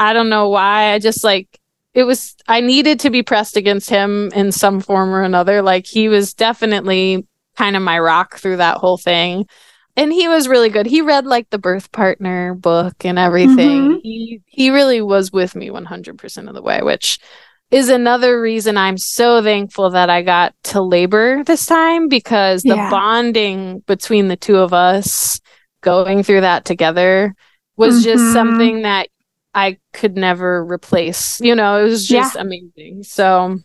[0.00, 0.92] I don't know why.
[0.92, 1.60] I just like
[1.92, 5.60] it was, I needed to be pressed against him in some form or another.
[5.60, 9.46] Like, he was definitely kind of my rock through that whole thing.
[9.96, 10.86] And he was really good.
[10.86, 13.56] He read like the birth partner book and everything.
[13.56, 13.98] Mm-hmm.
[14.02, 17.18] He he really was with me 100% of the way, which
[17.72, 22.76] is another reason I'm so thankful that I got to labor this time because the
[22.76, 22.88] yeah.
[22.88, 25.40] bonding between the two of us
[25.82, 27.34] going through that together
[27.76, 28.04] was mm-hmm.
[28.04, 29.08] just something that
[29.54, 31.40] I could never replace.
[31.40, 32.42] You know, it was just yeah.
[32.42, 33.02] amazing.
[33.02, 33.58] So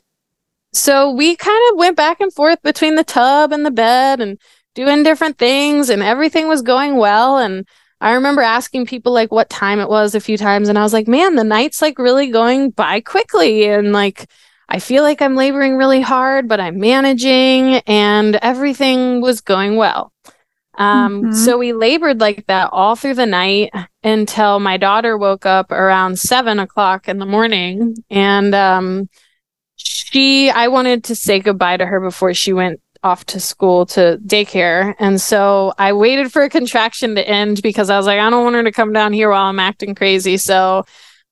[0.73, 4.37] so we kind of went back and forth between the tub and the bed and
[4.73, 7.65] doing different things and everything was going well and
[8.01, 10.91] I remember asking people like what time it was a few times and I was
[10.93, 14.29] like, "Man, the night's like really going by quickly and like
[14.67, 20.11] I feel like I'm laboring really hard, but I'm managing and everything was going well."
[20.77, 21.31] Um, mm-hmm.
[21.33, 23.71] so we labored like that all through the night
[24.03, 29.09] until my daughter woke up around seven o'clock in the morning and um
[29.75, 34.19] she I wanted to say goodbye to her before she went off to school to
[34.25, 34.95] daycare.
[34.97, 38.43] And so I waited for a contraction to end because I was like, I don't
[38.43, 40.37] want her to come down here while I'm acting crazy.
[40.37, 40.85] So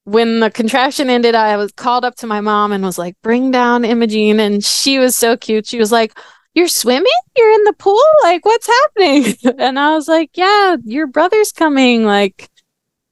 [0.03, 3.49] when the contraction ended, I was called up to my mom and was like, bring
[3.49, 4.39] down Imogene.
[4.39, 5.65] And she was so cute.
[5.65, 6.15] She was like,
[6.53, 7.11] You're swimming?
[7.35, 8.01] You're in the pool?
[8.23, 9.35] Like, what's happening?
[9.59, 12.05] and I was like, Yeah, your brother's coming.
[12.05, 12.49] Like,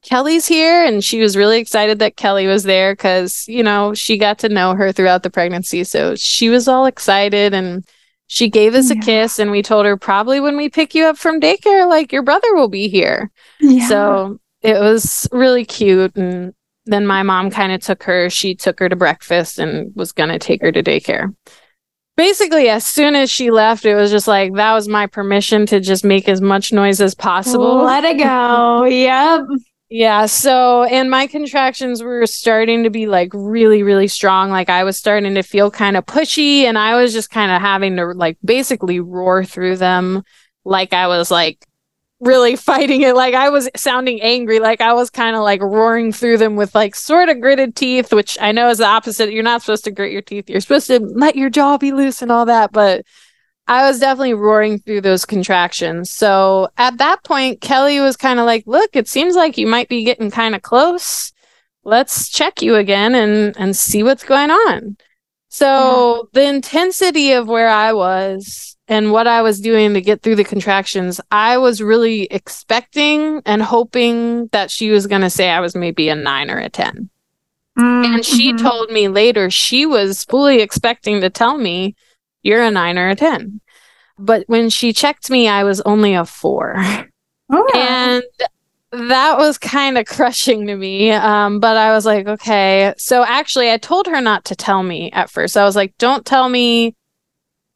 [0.04, 0.84] Kelly's here.
[0.86, 4.50] And she was really excited that Kelly was there because, you know, she got to
[4.50, 5.84] know her throughout the pregnancy.
[5.84, 7.86] So she was all excited and
[8.28, 8.98] she gave us yeah.
[8.98, 12.12] a kiss and we told her probably when we pick you up from daycare, like
[12.12, 13.30] your brother will be here.
[13.60, 13.88] Yeah.
[13.88, 16.16] So it was really cute.
[16.16, 16.54] And
[16.86, 20.30] then my mom kind of took her, she took her to breakfast and was going
[20.30, 21.36] to take her to daycare.
[22.22, 25.80] Basically, as soon as she left, it was just like that was my permission to
[25.80, 27.78] just make as much noise as possible.
[27.84, 28.84] Let it go.
[28.84, 29.42] yep.
[29.90, 30.28] Yeah.
[30.28, 34.52] So, and my contractions were starting to be like really, really strong.
[34.52, 37.60] Like I was starting to feel kind of pushy and I was just kind of
[37.60, 40.22] having to like basically roar through them.
[40.64, 41.66] Like I was like
[42.22, 43.16] really fighting it.
[43.16, 44.60] Like I was sounding angry.
[44.60, 48.14] Like I was kind of like roaring through them with like sort of gritted teeth,
[48.14, 49.32] which I know is the opposite.
[49.32, 50.50] You're not supposed to grit your teeth.
[50.50, 52.72] You're supposed to let your jaw be loose and all that.
[52.72, 53.06] But
[53.68, 56.12] I was definitely roaring through those contractions.
[56.12, 59.90] So at that point, Kelly was kind of like, look, it seems like you might
[59.90, 61.32] be getting kind of close.
[61.84, 64.98] Let's check you again and, and see what's going on.
[65.54, 66.42] So yeah.
[66.42, 70.46] the intensity of where I was and what I was doing to get through the
[70.46, 75.76] contractions, I was really expecting and hoping that she was going to say I was
[75.76, 77.10] maybe a nine or a 10.
[77.78, 78.14] Mm-hmm.
[78.14, 78.66] And she mm-hmm.
[78.66, 81.96] told me later she was fully expecting to tell me
[82.44, 83.60] you're a nine or a 10.
[84.18, 86.78] But when she checked me, I was only a four.
[87.54, 87.70] Oh.
[87.76, 88.24] And
[88.92, 91.12] that was kind of crushing to me.
[91.12, 92.94] Um, but I was like, okay.
[92.98, 95.58] So actually, I told her not to tell me at first.
[95.58, 96.96] I was like, don't tell me.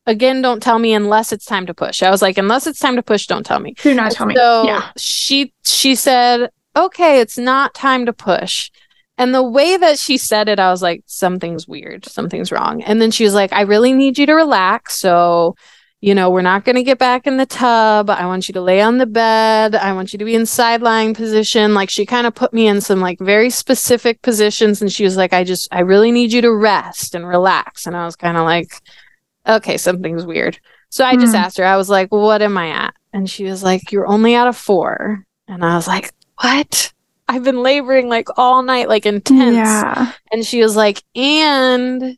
[0.07, 2.03] Again, don't tell me unless it's time to push.
[2.03, 3.73] I was like, unless it's time to push, don't tell me.
[3.81, 4.35] Do not tell me.
[4.35, 4.91] So yeah.
[4.97, 8.69] she she said, okay, it's not time to push.
[9.17, 12.83] And the way that she said it, I was like, something's weird, something's wrong.
[12.83, 14.99] And then she was like, I really need you to relax.
[14.99, 15.55] So,
[16.01, 18.09] you know, we're not going to get back in the tub.
[18.09, 19.75] I want you to lay on the bed.
[19.75, 21.73] I want you to be in side lying position.
[21.73, 24.81] Like she kind of put me in some like very specific positions.
[24.81, 27.87] And she was like, I just, I really need you to rest and relax.
[27.87, 28.71] And I was kind of like,
[29.47, 30.59] okay, something's weird.
[30.89, 31.39] So I just mm.
[31.39, 32.93] asked her, I was like, what am I at?
[33.11, 35.25] And she was like, you're only at a four.
[35.47, 36.93] And I was like, what?
[37.27, 39.55] I've been laboring like all night, like intense.
[39.55, 40.11] Yeah.
[40.31, 42.17] And she was like, and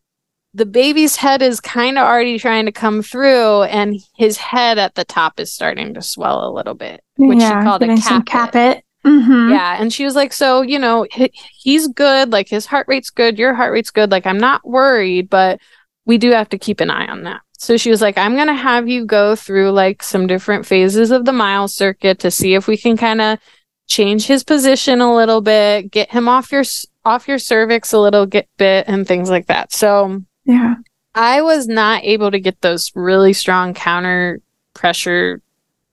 [0.58, 4.96] the baby's head is kind of already trying to come through, and his head at
[4.96, 8.26] the top is starting to swell a little bit, which yeah, she called a caput.
[8.26, 8.84] caput.
[9.06, 9.52] Mm-hmm.
[9.52, 9.78] Yeah.
[9.80, 12.32] And she was like, so, you know, he, he's good.
[12.32, 13.38] Like his heart rate's good.
[13.38, 14.12] Your heart rate's good.
[14.12, 15.62] Like I'm not worried, but
[16.06, 17.42] we do have to keep an eye on that.
[17.60, 21.12] So she was like, I'm going to have you go through like some different phases
[21.12, 23.40] of the Miles Circuit to see if we can kind of
[23.88, 26.64] change his position a little bit, get him off your
[27.06, 29.72] off your cervix a little get bit and things like that.
[29.72, 30.76] So, yeah.
[31.14, 34.42] I was not able to get those really strong counter
[34.74, 35.42] pressure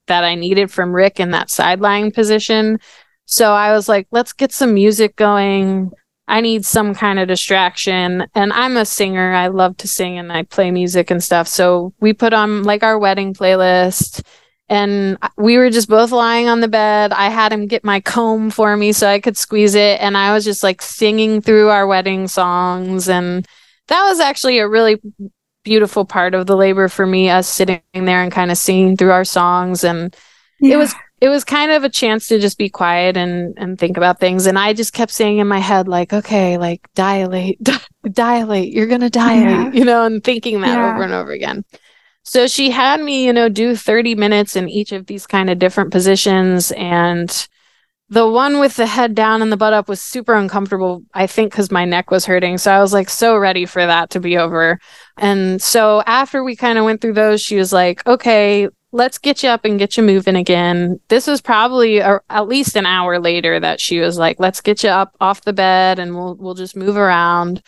[0.06, 2.78] that I needed from Rick in that side lying position.
[3.26, 5.92] So I was like, let's get some music going.
[6.28, 8.26] I need some kind of distraction.
[8.34, 9.32] And I'm a singer.
[9.32, 11.48] I love to sing and I play music and stuff.
[11.48, 14.22] So we put on like our wedding playlist
[14.68, 17.12] and we were just both lying on the bed.
[17.12, 20.00] I had him get my comb for me so I could squeeze it.
[20.00, 23.08] And I was just like singing through our wedding songs.
[23.08, 23.46] And
[23.88, 25.00] that was actually a really
[25.64, 29.12] beautiful part of the labor for me, us sitting there and kind of singing through
[29.12, 29.84] our songs.
[29.84, 30.14] And
[30.60, 30.74] yeah.
[30.74, 33.96] it was it was kind of a chance to just be quiet and and think
[33.96, 37.58] about things and i just kept saying in my head like okay like dilate
[38.12, 39.72] dilate you're gonna dilate yeah.
[39.72, 40.92] you know and thinking that yeah.
[40.92, 41.64] over and over again
[42.24, 45.58] so she had me you know do 30 minutes in each of these kind of
[45.58, 47.48] different positions and
[48.14, 51.50] the one with the head down and the butt up was super uncomfortable i think
[51.50, 54.38] because my neck was hurting so i was like so ready for that to be
[54.38, 54.78] over
[55.18, 59.42] and so after we kind of went through those she was like okay let's get
[59.42, 61.00] you up and get you moving again.
[61.08, 64.84] This was probably a, at least an hour later that she was like, let's get
[64.84, 67.60] you up off the bed and we'll we'll just move around.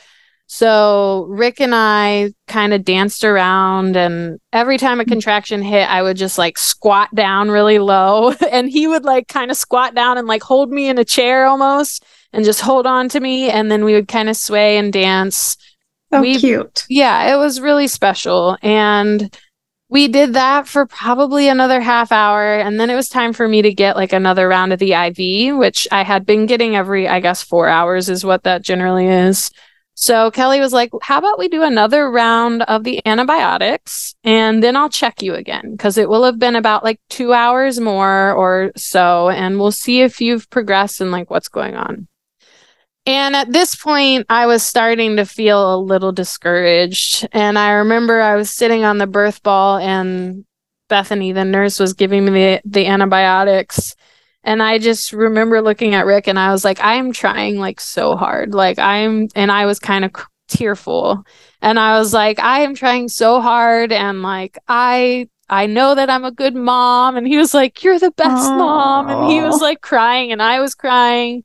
[0.49, 5.09] So Rick and I kind of danced around and every time a mm.
[5.09, 9.51] contraction hit, I would just like squat down really low and he would like kind
[9.51, 13.09] of squat down and like hold me in a chair almost and just hold on
[13.09, 15.57] to me and then we would kind of sway and dance.
[16.13, 16.85] So we, cute.
[16.89, 19.37] Yeah, it was really special and
[19.89, 23.63] we did that for probably another half hour and then it was time for me
[23.63, 27.19] to get like another round of the IV which I had been getting every I
[27.19, 29.51] guess 4 hours is what that generally is.
[29.97, 34.77] So Kelly was like, "How about we do another round of the antibiotics and then
[34.77, 38.73] I'll check you again because it will have been about like 2 hours more or
[38.77, 42.09] so and we'll see if you've progressed and like what's going on."
[43.07, 47.27] And at this point, I was starting to feel a little discouraged.
[47.33, 50.45] And I remember I was sitting on the birth ball, and
[50.89, 53.95] Bethany, the nurse, was giving me the, the antibiotics.
[54.47, 58.17] And I just remember looking at Rick, and I was like, I'm trying like so
[58.17, 58.55] hard.
[58.55, 60.13] Like, I'm, and I was kind of
[60.49, 61.25] tearful.
[61.61, 63.93] And I was like, I am trying so hard.
[63.93, 67.17] And like, I, I know that I'm a good mom.
[67.17, 68.57] And he was like, You're the best Aww.
[68.57, 69.09] mom.
[69.11, 71.43] And he was like crying, and I was crying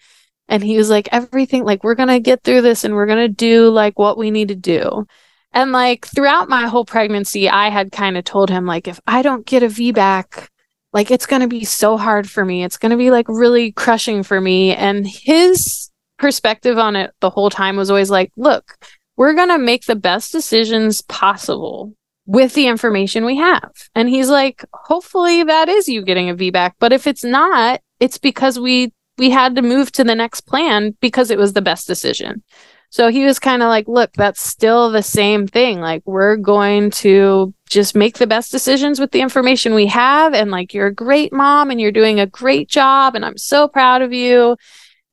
[0.48, 3.70] and he was like everything like we're gonna get through this and we're gonna do
[3.70, 5.08] like what we need to do
[5.54, 9.22] and like throughout my whole pregnancy i had kind of told him like if i
[9.22, 10.48] don't get a VBAC
[10.94, 12.64] like it's gonna be so hard for me.
[12.64, 14.76] It's gonna be like really crushing for me.
[14.76, 18.78] And his perspective on it the whole time was always like look
[19.18, 21.94] we're gonna make the best decisions possible
[22.28, 23.72] with the information we have.
[23.96, 26.74] And he's like hopefully that is you getting a VBAC.
[26.80, 30.96] But if it's not it's because we we had to move to the next plan
[31.00, 32.44] because it was the best decision.
[32.92, 35.80] So he was kind of like, look, that's still the same thing.
[35.80, 40.34] Like, we're going to just make the best decisions with the information we have.
[40.34, 43.16] And like, you're a great mom and you're doing a great job.
[43.16, 44.58] And I'm so proud of you.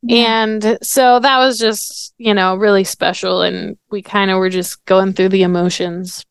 [0.03, 0.42] Yeah.
[0.42, 3.42] And so that was just, you know, really special.
[3.42, 6.24] And we kind of were just going through the emotions.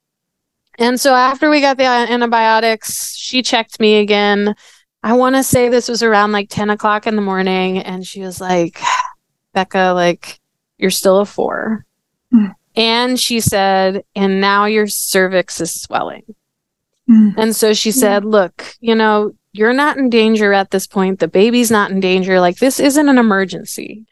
[0.77, 4.53] And so after we got the antibiotics, she checked me again
[5.03, 7.79] I want to say this was around like 10 o'clock in the morning.
[7.79, 8.79] And she was like,
[9.53, 10.39] Becca, like,
[10.77, 11.85] you're still a four.
[12.33, 12.53] Mm.
[12.75, 16.23] And she said, and now your cervix is swelling.
[17.09, 17.35] Mm.
[17.37, 18.29] And so she said, yeah.
[18.29, 21.19] look, you know, you're not in danger at this point.
[21.19, 22.39] The baby's not in danger.
[22.39, 24.05] Like, this isn't an emergency.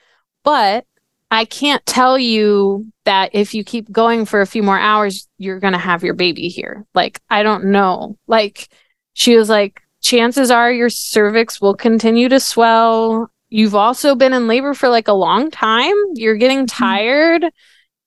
[0.43, 0.85] But
[1.29, 5.59] I can't tell you that if you keep going for a few more hours, you're
[5.59, 6.85] going to have your baby here.
[6.95, 8.17] Like, I don't know.
[8.27, 8.69] Like,
[9.13, 13.31] she was like, chances are your cervix will continue to swell.
[13.49, 15.95] You've also been in labor for like a long time.
[16.13, 16.83] You're getting mm-hmm.
[16.83, 17.45] tired.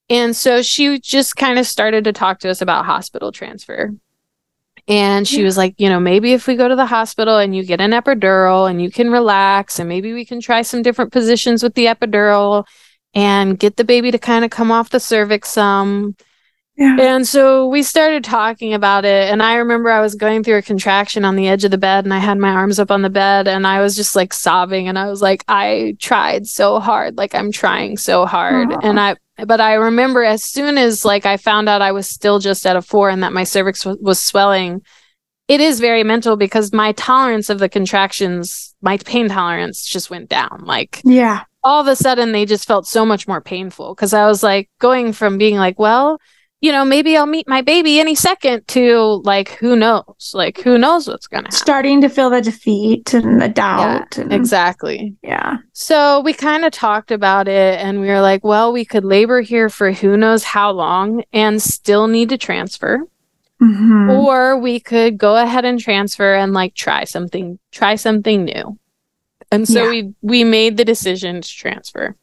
[0.09, 3.93] And so she just kind of started to talk to us about hospital transfer.
[4.87, 5.43] And she yeah.
[5.43, 7.91] was like, you know, maybe if we go to the hospital and you get an
[7.91, 11.85] epidural and you can relax, and maybe we can try some different positions with the
[11.85, 12.65] epidural
[13.13, 16.15] and get the baby to kind of come off the cervix some.
[16.79, 16.95] Yeah.
[16.97, 19.29] And so we started talking about it.
[19.29, 22.05] And I remember I was going through a contraction on the edge of the bed
[22.05, 24.87] and I had my arms up on the bed and I was just like sobbing.
[24.87, 27.17] And I was like, I tried so hard.
[27.17, 28.69] Like I'm trying so hard.
[28.69, 28.79] Aww.
[28.81, 32.39] And I, but I remember as soon as like I found out I was still
[32.39, 34.81] just at a four and that my cervix w- was swelling,
[35.49, 40.29] it is very mental because my tolerance of the contractions, my pain tolerance just went
[40.29, 40.61] down.
[40.63, 44.27] Like, yeah, all of a sudden they just felt so much more painful because I
[44.27, 46.19] was like going from being like, well,
[46.61, 50.31] you know, maybe I'll meet my baby any second to like, who knows?
[50.33, 51.57] Like, who knows what's going to happen?
[51.57, 54.15] Starting to feel the defeat and the doubt.
[54.17, 55.15] Yeah, and, exactly.
[55.23, 55.57] Yeah.
[55.73, 59.39] So we kind of talked about it and we were like, well, we could labor
[59.41, 63.07] here for who knows how long and still need to transfer.
[63.61, 64.09] Mm-hmm.
[64.09, 68.77] Or we could go ahead and transfer and like try something, try something new.
[69.51, 69.89] And so yeah.
[69.89, 72.15] we we made the decision to transfer.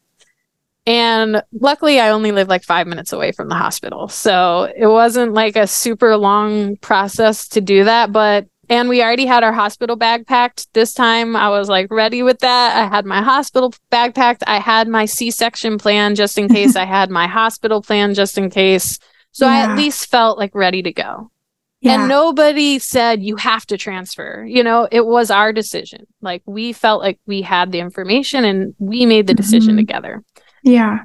[0.87, 4.07] And luckily, I only live like five minutes away from the hospital.
[4.07, 8.13] So it wasn't like a super long process to do that.
[8.13, 10.73] But, and we already had our hospital bag packed.
[10.73, 12.77] This time I was like ready with that.
[12.77, 14.43] I had my hospital bag packed.
[14.47, 16.75] I had my C section plan just in case.
[16.77, 18.97] I had my hospital plan just in case.
[19.33, 21.29] So I at least felt like ready to go.
[21.81, 21.99] Yeah.
[21.99, 24.43] And nobody said you have to transfer.
[24.47, 26.07] You know, it was our decision.
[26.21, 29.79] Like we felt like we had the information and we made the decision Mhm.
[29.79, 30.23] together.
[30.67, 30.99] Yeah.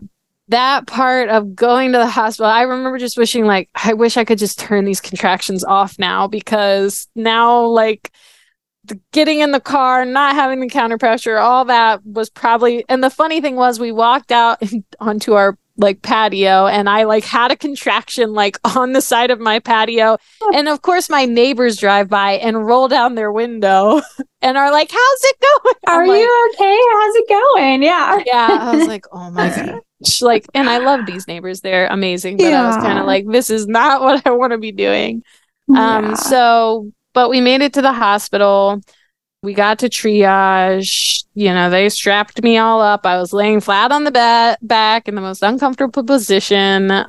[0.48, 4.24] That part of going to the hospital, I remember just wishing like I wish I
[4.24, 8.12] could just turn these contractions off now because now like
[9.12, 13.08] getting in the car, not having the counter pressure, all that was probably and the
[13.08, 14.60] funny thing was we walked out
[15.00, 19.40] onto our like patio and I like had a contraction like on the side of
[19.40, 20.18] my patio.
[20.54, 24.00] And of course my neighbors drive by and roll down their window
[24.42, 25.74] and are like, How's it going?
[25.88, 26.78] Are like, you okay?
[26.92, 27.82] How's it going?
[27.82, 28.22] Yeah.
[28.26, 28.58] yeah.
[28.60, 30.20] I was like, oh my gosh.
[30.20, 31.60] Like, and I love these neighbors.
[31.60, 32.36] They're amazing.
[32.36, 35.22] But I was kind of like, this is not what I want to be doing.
[35.68, 36.14] Um, Yeah.
[36.14, 38.80] so but we made it to the hospital.
[39.43, 41.24] We got to triage.
[41.34, 43.05] You know, they strapped me all up.
[43.05, 47.07] I was laying flat on the ba- back in the most uncomfortable position.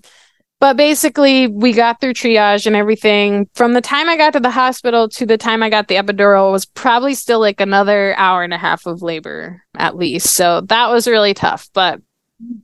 [0.60, 3.50] But basically, we got through triage and everything.
[3.54, 6.52] From the time I got to the hospital to the time I got the epidural
[6.52, 10.28] was probably still like another hour and a half of labor at least.
[10.34, 11.70] So that was really tough.
[11.74, 12.02] But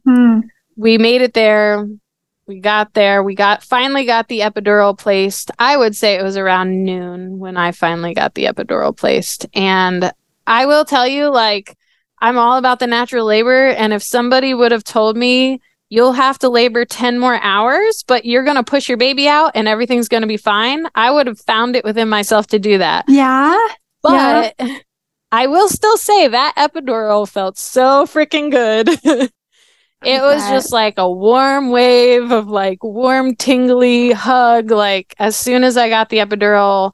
[0.06, 0.40] Hmm.
[0.78, 1.88] we made it there.
[2.50, 3.22] We got there.
[3.22, 5.52] We got finally got the epidural placed.
[5.60, 9.46] I would say it was around noon when I finally got the epidural placed.
[9.54, 10.12] And
[10.48, 11.78] I will tell you, like,
[12.18, 13.68] I'm all about the natural labor.
[13.68, 18.26] And if somebody would have told me you'll have to labor 10 more hours, but
[18.26, 21.28] you're going to push your baby out and everything's going to be fine, I would
[21.28, 23.06] have found it within myself to do that.
[23.08, 23.56] Yeah.
[24.02, 24.60] But
[25.32, 29.30] I will still say that epidural felt so freaking good.
[30.04, 30.54] it was bet.
[30.54, 34.72] just like a warm wave of like warm, tingly hug.
[34.72, 36.94] Like as soon as I got the epidural,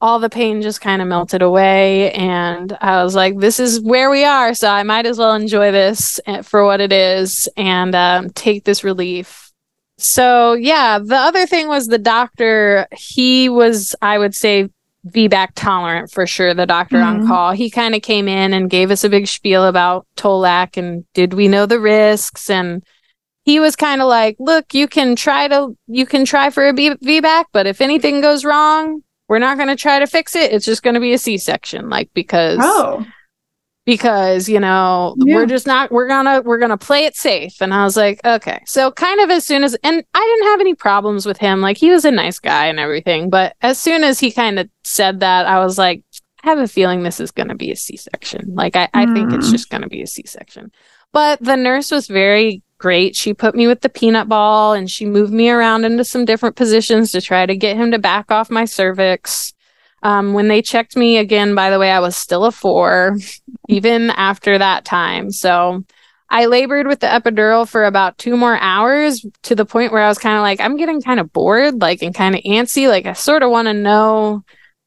[0.00, 2.10] all the pain just kind of melted away.
[2.12, 4.54] And I was like, this is where we are.
[4.54, 8.64] So I might as well enjoy this eh, for what it is and um, take
[8.64, 9.52] this relief.
[9.98, 14.70] So, yeah, the other thing was the doctor, he was, I would say,
[15.08, 17.26] VBAC tolerant for sure, the doctor on Mhm.
[17.28, 17.52] call.
[17.52, 21.32] He kind of came in and gave us a big spiel about TOLAC and did
[21.34, 22.82] we know the risks and
[23.44, 26.74] he was kind of like, look, you can try to you can try for a
[26.74, 30.52] B- VBAC, but if anything goes wrong, we're not going to try to fix it.
[30.52, 33.04] It's just going to be a C-section like because Oh.
[33.90, 35.34] Because you know Yeah.
[35.34, 37.60] we're just not we're gonna we're gonna play it safe.
[37.60, 38.62] And i was like okay.
[38.66, 41.60] So kind of as soon as and i didn't have any problems with him.
[41.60, 43.30] Like he was a nice guy and everything.
[43.30, 46.02] But as soon as he kind of said that i was like
[46.44, 48.54] i have a feeling this is gonna be a c-section.
[48.54, 49.52] Like i, I think it's Mm.
[49.52, 50.70] just gonna be a c-section.
[51.12, 53.16] But the nurse was very great.
[53.16, 56.54] She put me with the peanut ball and she moved me around into some different
[56.56, 59.52] positions to try to get him to back off my cervix
[60.02, 63.18] um, when they checked me again, by the way, I was still a four,
[63.68, 65.30] even after that time.
[65.30, 65.84] So
[66.28, 70.08] I labored with the epidural for about two more hours to the point where I
[70.08, 72.88] was kind of like, I'm getting kind of bored, like, and kind of antsy.
[72.88, 74.44] Like, I sort of want to know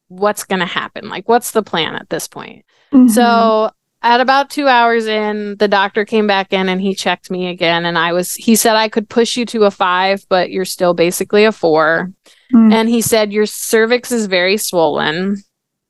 [0.07, 1.09] what's going to happen.
[1.09, 2.65] Like, what's the plan at this point?
[2.93, 3.09] Mhm.
[3.09, 3.71] So
[4.03, 7.85] at about two hours in, the doctor came back in and he checked me again.
[7.85, 10.93] And I was, he said, I could push you to a five, but you're still
[10.93, 12.11] basically a four.
[12.53, 12.73] Mm.
[12.73, 15.37] And he said, Your cervix is very swollen.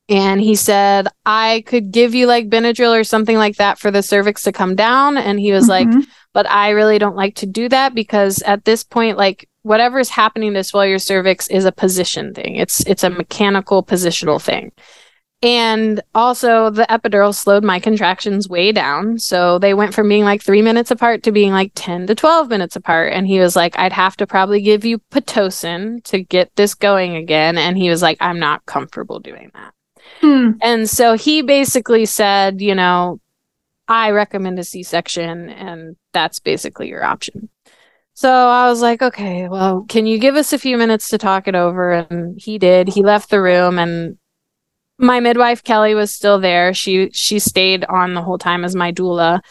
[0.10, 4.04] And he said, I could give you like Benadryl or something like that for the
[4.04, 5.18] cervix to come down.
[5.18, 6.06] And he was like, Mhm.
[6.34, 10.10] But I really don't like to do that because at this point, like whatever is
[10.10, 12.56] happening to swell your cervix is a position thing.
[12.56, 14.72] It's it's a mechanical positional thing.
[15.44, 19.20] And also the epidural slowed my contractions way down.
[19.20, 22.50] So they went from being like three minutes apart to being like 10 to 12
[22.50, 23.12] minutes apart.
[23.12, 27.18] And he was like, I'd have to probably give you Pitocin to get this going
[27.18, 27.58] again.
[27.58, 29.74] And he was like, I'm not comfortable doing that.
[30.22, 30.52] Hmm.
[30.62, 33.20] And so he basically said, you know,
[33.90, 37.50] I recommend a C section, and that's basically your option.
[38.14, 41.50] So I was like, okay, well, can you give us a few minutes to talk
[41.50, 41.92] it over?
[41.92, 42.88] And he did.
[42.88, 44.18] He left the room, and
[44.98, 46.74] my midwife Kelly was still there.
[46.74, 49.42] She she stayed on the whole time as my doula,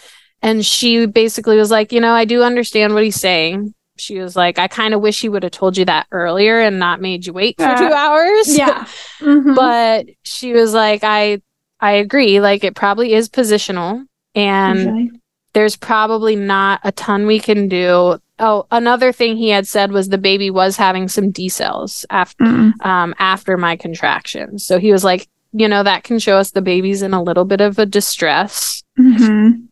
[0.41, 3.75] and she basically was like, you know, I do understand what he's saying.
[3.99, 6.79] She was like, I kind of wish he would have told you that earlier and
[6.79, 8.57] not made you wait for Uh, two hours.
[8.59, 8.87] Yeah.
[9.21, 9.55] Mhm.
[9.55, 11.41] but she was like i
[11.79, 15.11] i agree like it probably is positional and Usually.
[15.55, 20.09] there's probably not a ton we can do oh another thing he had said was
[20.09, 22.73] the baby was having some decels after Mm.
[22.85, 26.63] um after my contraction so he was like you know that can show us the
[26.63, 29.69] baby's in a little bit of a distress Mhm.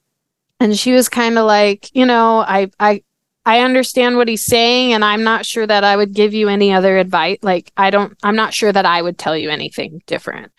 [0.60, 3.02] and she was kind of like you know i i
[3.46, 6.72] i understand what he's saying and i'm not sure that i would give you any
[6.72, 10.52] other advice like i don't i'm not sure that i would tell you anything different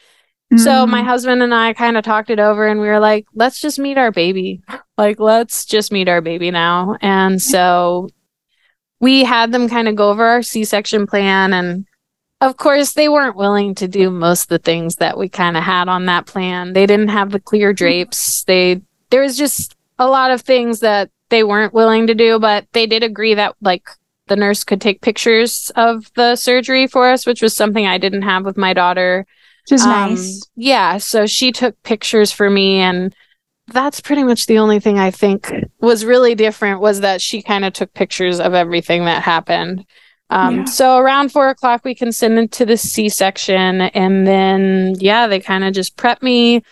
[0.57, 1.05] so my Mm.
[1.05, 3.97] husband and I kind of talked it over and we were like, let's just meet
[3.97, 4.61] our baby.
[4.97, 6.97] Like, let's just meet our baby now.
[6.99, 8.09] And so
[8.99, 11.85] we had them kind of go over our C-section plan and
[12.41, 15.63] of course they weren't willing to do most of the things that we kind of
[15.63, 16.73] had on that plan.
[16.73, 18.43] They didn't have the clear drapes.
[18.43, 18.81] They
[19.11, 22.87] there was just a lot of things that they weren't willing to do, but they
[22.87, 23.87] did agree that like
[24.27, 28.23] the nurse could take pictures of the surgery for us, which was something I didn't
[28.23, 29.25] have with my daughter.
[29.65, 30.41] Which is um, nice.
[30.55, 30.97] Yeah.
[30.97, 33.15] So she took pictures for me and
[33.67, 37.63] that's pretty much the only thing I think was really different was that she kind
[37.63, 39.85] of took pictures of everything that happened.
[40.31, 40.65] Um, yeah.
[40.65, 43.81] So around four o'clock, we consented to the C section.
[43.81, 46.63] And then, yeah, they kind of just prepped me.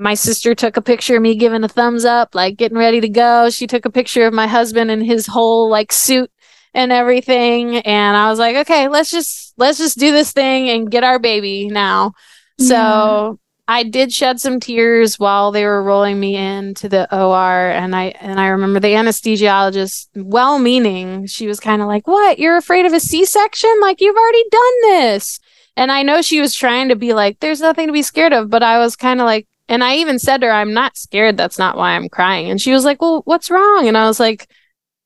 [0.00, 3.08] My sister took a picture of me giving a thumbs up, like getting ready to
[3.08, 3.50] go.
[3.50, 6.30] She took a picture of my husband in his whole like suit
[6.74, 7.76] and everything.
[7.76, 11.18] And I was like, okay, let's just, let's just do this thing and get our
[11.18, 12.12] baby now.
[12.58, 13.38] So
[13.68, 18.06] I did shed some tears while they were rolling me into the OR and I
[18.20, 22.38] and I remember the anesthesiologist well meaning she was kind of like what?
[22.38, 23.70] You're afraid of a C-section?
[23.80, 25.38] Like you've already done this.
[25.76, 28.50] And I know she was trying to be like there's nothing to be scared of
[28.50, 31.36] but I was kind of like and I even said to her I'm not scared
[31.36, 32.50] that's not why I'm crying.
[32.50, 33.86] And she was like well what's wrong?
[33.86, 34.50] And I was like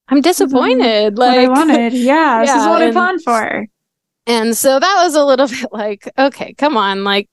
[0.08, 1.18] I'm disappointed mm-hmm.
[1.18, 1.92] like what I wanted.
[1.92, 3.66] Yeah, yeah this is what and, I planned for.
[4.26, 7.28] And so that was a little bit like okay come on like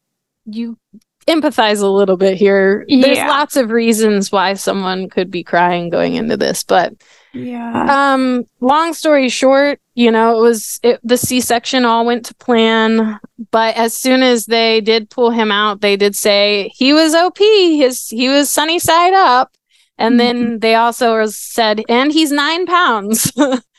[0.45, 0.77] you
[1.25, 2.85] empathize a little bit here.
[2.87, 3.01] Yeah.
[3.01, 6.93] There's lots of reasons why someone could be crying going into this, but
[7.33, 8.13] yeah.
[8.13, 13.19] Um long story short, you know, it was it, the C-section all went to plan,
[13.51, 17.37] but as soon as they did pull him out, they did say he was OP,
[17.39, 19.55] his he was sunny side up.
[19.97, 20.39] And mm-hmm.
[20.39, 23.31] then they also said and he's 9 pounds.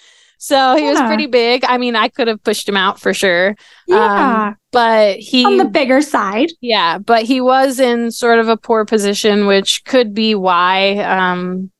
[0.45, 0.90] So he yeah.
[0.90, 1.64] was pretty big.
[1.64, 3.57] I mean, I could have pushed him out for sure.
[3.86, 4.49] Yeah.
[4.49, 6.51] Um, but he on the bigger side.
[6.61, 11.70] Yeah, but he was in sort of a poor position, which could be why um,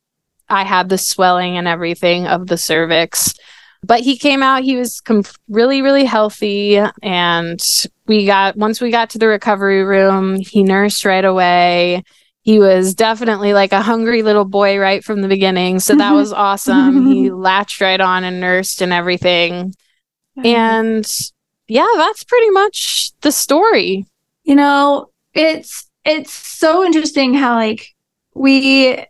[0.49, 3.35] I had the swelling and everything of the cervix.
[3.83, 6.81] But he came out, he was com- really, really healthy.
[7.03, 7.63] And
[8.07, 12.03] we got, once we got to the recovery room, he nursed right away
[12.45, 15.79] he was definitely like a hungry little boy right from the beginning.
[15.79, 17.07] So that was awesome.
[17.07, 19.73] he latched right on and nursed and everything.
[20.43, 21.09] And
[21.67, 24.05] yeah, that's pretty much the story.
[24.43, 27.87] You know, it's it's so interesting how like
[28.35, 29.03] we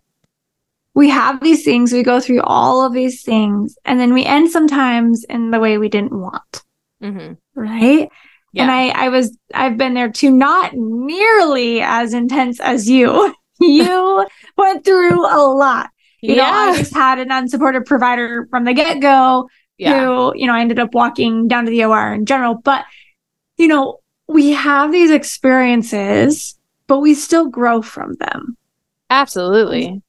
[0.94, 4.50] we have these things, we go through all of these things, and then we end
[4.50, 6.64] sometimes in the way we didn't want.
[7.04, 7.34] Mm-hmm.
[7.54, 8.10] Right?
[8.56, 8.64] Yeah.
[8.64, 13.36] And I, I was, I've been there too, not nearly as intense as you.
[13.60, 14.26] you
[14.58, 15.90] went through a lot.
[16.22, 16.50] You yeah.
[16.50, 20.00] know, I just had an unsupported provider from the get go yeah.
[20.00, 22.56] who, you know, I ended up walking down to the OR in general.
[22.56, 22.86] But,
[23.58, 28.58] you know, we have these experiences, but we still grow from them.
[29.10, 30.02] Absolutely.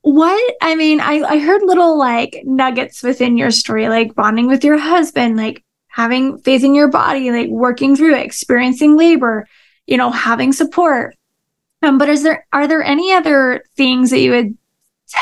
[0.00, 4.64] What I mean, I, I heard little like nuggets within your story, like bonding with
[4.64, 9.46] your husband, like having faith in your body, like working through it, experiencing labor,
[9.86, 11.16] you know, having support.
[11.82, 14.56] Um, but is there are there any other things that you would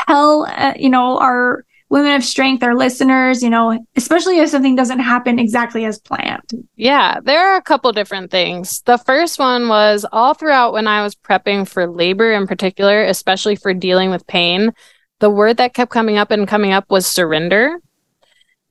[0.07, 4.75] tell, uh, you know, our women of strength, our listeners, you know, especially if something
[4.75, 6.67] doesn't happen exactly as planned?
[6.75, 8.81] Yeah, there are a couple different things.
[8.81, 13.55] The first one was all throughout when I was prepping for labor in particular, especially
[13.55, 14.71] for dealing with pain,
[15.19, 17.79] the word that kept coming up and coming up was surrender.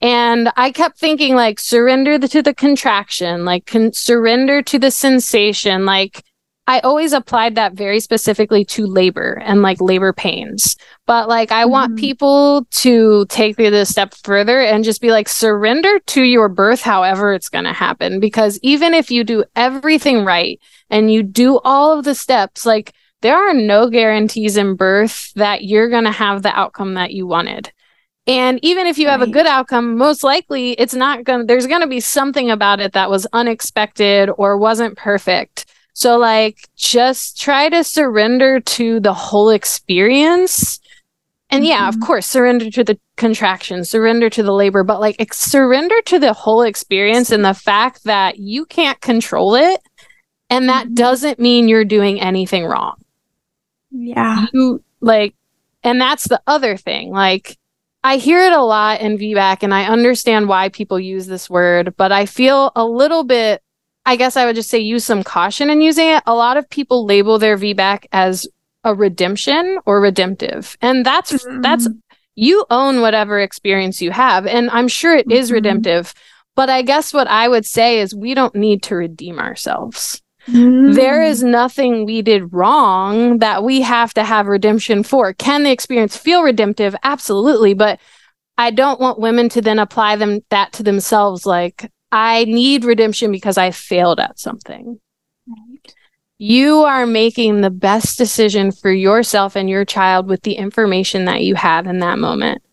[0.01, 5.85] And I kept thinking, like, surrender to the contraction, like, con- surrender to the sensation.
[5.85, 6.23] Like,
[6.69, 10.75] I always applied that very specifically to labor and like labor pains.
[11.07, 11.71] But like, I mm-hmm.
[11.71, 16.81] want people to take the step further and just be like, surrender to your birth,
[16.81, 18.19] however it's going to happen.
[18.19, 22.93] Because even if you do everything right and you do all of the steps, like,
[23.21, 27.25] there are no guarantees in birth that you're going to have the outcome that you
[27.25, 27.73] wanted.
[28.29, 29.19] And even if you right.
[29.19, 32.51] have a good outcome, most likely it's not going to, there's going to be something
[32.51, 35.65] about it that was unexpected or wasn't perfect.
[35.93, 40.79] So, like, just try to surrender to the whole experience.
[41.49, 41.99] And yeah, mm-hmm.
[41.99, 46.19] of course, surrender to the contraction, surrender to the labor, but like, ex- surrender to
[46.19, 49.81] the whole experience and the fact that you can't control it.
[50.51, 50.93] And that mm-hmm.
[50.93, 53.03] doesn't mean you're doing anything wrong.
[53.89, 54.45] Yeah.
[54.53, 55.33] You like,
[55.83, 57.09] and that's the other thing.
[57.09, 57.57] Like,
[58.03, 61.95] I hear it a lot in VBAC and I understand why people use this word,
[61.97, 63.61] but I feel a little bit,
[64.05, 66.23] I guess I would just say use some caution in using it.
[66.25, 68.47] A lot of people label their VBAC as
[68.85, 70.77] a redemption or redemptive.
[70.81, 71.61] And that's, mm-hmm.
[71.61, 71.89] that's,
[72.35, 74.47] you own whatever experience you have.
[74.47, 75.55] And I'm sure it is mm-hmm.
[75.55, 76.13] redemptive.
[76.55, 80.21] But I guess what I would say is we don't need to redeem ourselves.
[80.47, 80.95] Mm.
[80.95, 85.33] There is nothing we did wrong that we have to have redemption for.
[85.33, 86.95] Can the experience feel redemptive?
[87.03, 87.73] Absolutely.
[87.73, 87.99] But
[88.57, 93.31] I don't want women to then apply them that to themselves like I need redemption
[93.31, 94.99] because I failed at something.
[95.47, 95.93] Right.
[96.39, 101.41] You are making the best decision for yourself and your child with the information that
[101.43, 102.63] you have in that moment.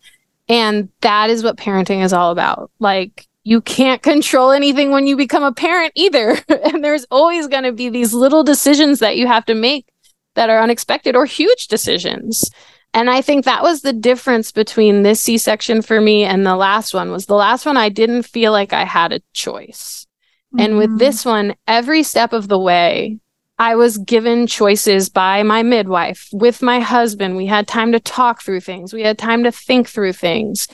[0.49, 2.71] And that is what parenting is all about.
[2.79, 6.37] Like, you can't control anything when you become a parent either.
[6.49, 9.87] and there's always going to be these little decisions that you have to make
[10.35, 12.51] that are unexpected or huge decisions.
[12.93, 16.93] And I think that was the difference between this C-section for me and the last
[16.93, 20.05] one was the last one I didn't feel like I had a choice.
[20.53, 20.65] Mm-hmm.
[20.65, 20.97] And with mm-hmm.
[20.97, 23.17] this one, every step of the way,
[23.57, 27.37] I was given choices by my midwife with my husband.
[27.37, 28.93] We had time to talk through things.
[28.93, 30.67] We had time to think through things.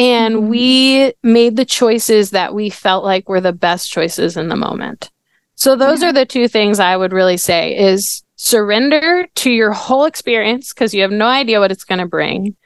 [0.00, 0.48] And mm-hmm.
[0.48, 5.10] we made the choices that we felt like were the best choices in the moment.
[5.56, 6.08] So those yeah.
[6.08, 10.94] are the two things I would really say is surrender to your whole experience because
[10.94, 12.56] you have no idea what it's going to bring.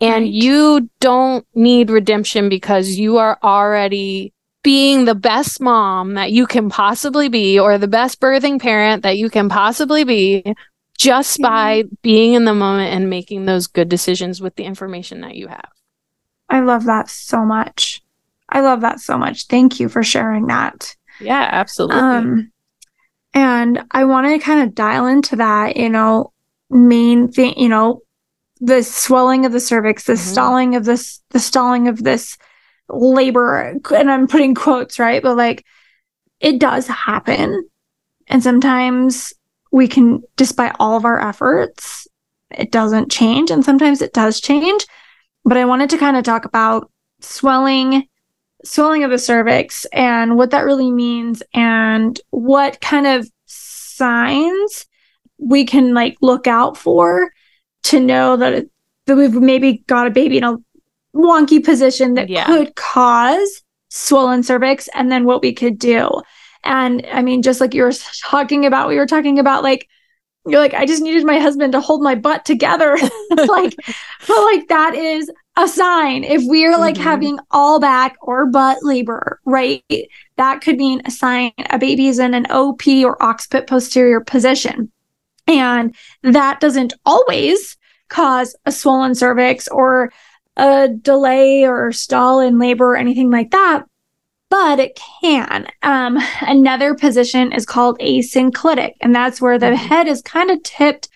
[0.00, 0.32] And right.
[0.32, 4.32] you don't need redemption because you are already
[4.64, 9.16] being the best mom that you can possibly be or the best birthing parent that
[9.16, 10.42] you can possibly be
[10.98, 11.44] just mm-hmm.
[11.44, 15.46] by being in the moment and making those good decisions with the information that you
[15.46, 15.70] have.
[16.50, 18.02] I love that so much.
[18.48, 19.46] I love that so much.
[19.46, 20.96] Thank you for sharing that.
[21.20, 21.98] Yeah, absolutely.
[21.98, 22.52] Um,
[23.32, 26.32] and I want to kind of dial into that, you know,
[26.68, 28.02] main thing, you know,
[28.60, 30.30] the swelling of the cervix, the mm-hmm.
[30.32, 32.36] stalling of this, the stalling of this
[32.88, 33.78] labor.
[33.94, 35.22] And I'm putting quotes, right?
[35.22, 35.64] But like
[36.40, 37.68] it does happen.
[38.26, 39.32] And sometimes
[39.70, 42.08] we can, despite all of our efforts,
[42.50, 43.50] it doesn't change.
[43.50, 44.84] And sometimes it does change.
[45.44, 48.06] But I wanted to kind of talk about swelling
[48.64, 54.86] swelling of the cervix and what that really means and what kind of signs
[55.38, 57.32] we can like look out for
[57.82, 58.70] to know that it,
[59.06, 60.56] that we've maybe got a baby in a
[61.14, 62.46] wonky position that yeah.
[62.46, 66.08] could cause swollen cervix and then what we could do.
[66.62, 69.88] And I mean just like you were talking about we were talking about like
[70.46, 72.96] you're like I just needed my husband to hold my butt together
[73.30, 73.74] like
[74.26, 77.04] but like that is a sign if we're like mm-hmm.
[77.04, 79.84] having all back or butt labor, right?
[80.36, 84.90] That could mean a sign a baby is in an OP or occiput posterior position.
[85.46, 87.76] And that doesn't always
[88.08, 90.12] cause a swollen cervix or
[90.56, 93.84] a delay or stall in labor or anything like that,
[94.50, 95.68] but it can.
[95.82, 99.86] Um, another position is called asynclitic, and that's where the mm-hmm.
[99.86, 101.08] head is kind of tipped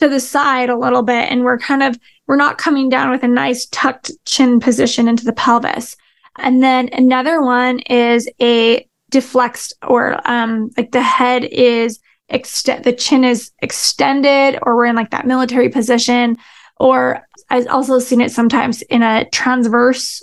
[0.00, 3.24] to the side a little bit, and we're kind of we're not coming down with
[3.24, 5.96] a nice tucked chin position into the pelvis.
[6.38, 11.98] And then another one is a deflexed or um like the head is
[12.28, 16.36] extend the chin is extended or we're in like that military position
[16.76, 20.22] or I've also seen it sometimes in a transverse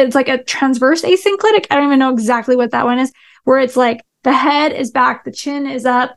[0.00, 1.66] it's like a transverse asynclitic.
[1.70, 3.12] I don't even know exactly what that one is,
[3.44, 6.16] where it's like the head is back, the chin is up,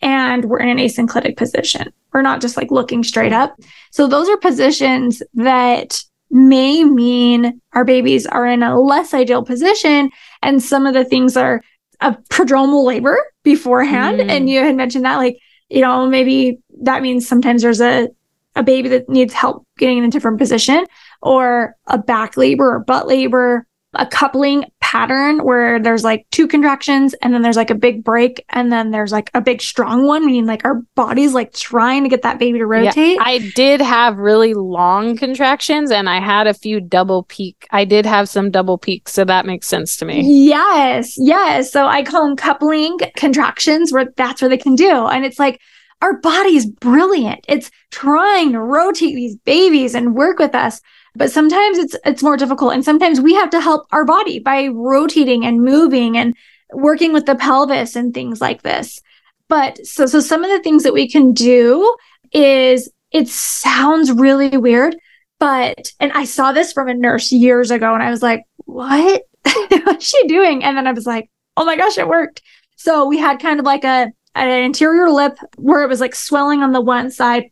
[0.00, 1.92] and we're in an asynclitic position.
[2.12, 3.56] We're not just like looking straight up.
[3.90, 10.10] So those are positions that may mean our babies are in a less ideal position.
[10.42, 11.62] And some of the things are
[12.00, 14.20] a prodromal labor beforehand.
[14.20, 14.28] Mm.
[14.28, 15.38] And you had mentioned that, like,
[15.68, 18.08] you know, maybe that means sometimes there's a,
[18.54, 20.84] a baby that needs help getting in a different position
[21.22, 27.14] or a back labor or butt labor, a coupling pattern where there's like two contractions
[27.22, 30.26] and then there's like a big break and then there's like a big strong one,
[30.26, 33.16] meaning like our body's like trying to get that baby to rotate.
[33.16, 37.66] Yeah, I did have really long contractions and I had a few double peak.
[37.70, 40.22] I did have some double peaks, so that makes sense to me.
[40.22, 41.72] Yes, yes.
[41.72, 45.06] So I call them coupling contractions where that's where they can do.
[45.06, 45.60] And it's like
[46.02, 47.44] our body's brilliant.
[47.48, 50.80] It's trying to rotate these babies and work with us
[51.14, 54.68] but sometimes it's it's more difficult and sometimes we have to help our body by
[54.68, 56.34] rotating and moving and
[56.72, 59.00] working with the pelvis and things like this.
[59.48, 61.96] But so so some of the things that we can do
[62.32, 64.94] is it sounds really weird
[65.38, 69.22] but and i saw this from a nurse years ago and i was like what?
[69.84, 70.62] What's she doing?
[70.62, 72.42] And then i was like oh my gosh it worked.
[72.76, 76.62] So we had kind of like a an anterior lip where it was like swelling
[76.62, 77.50] on the one side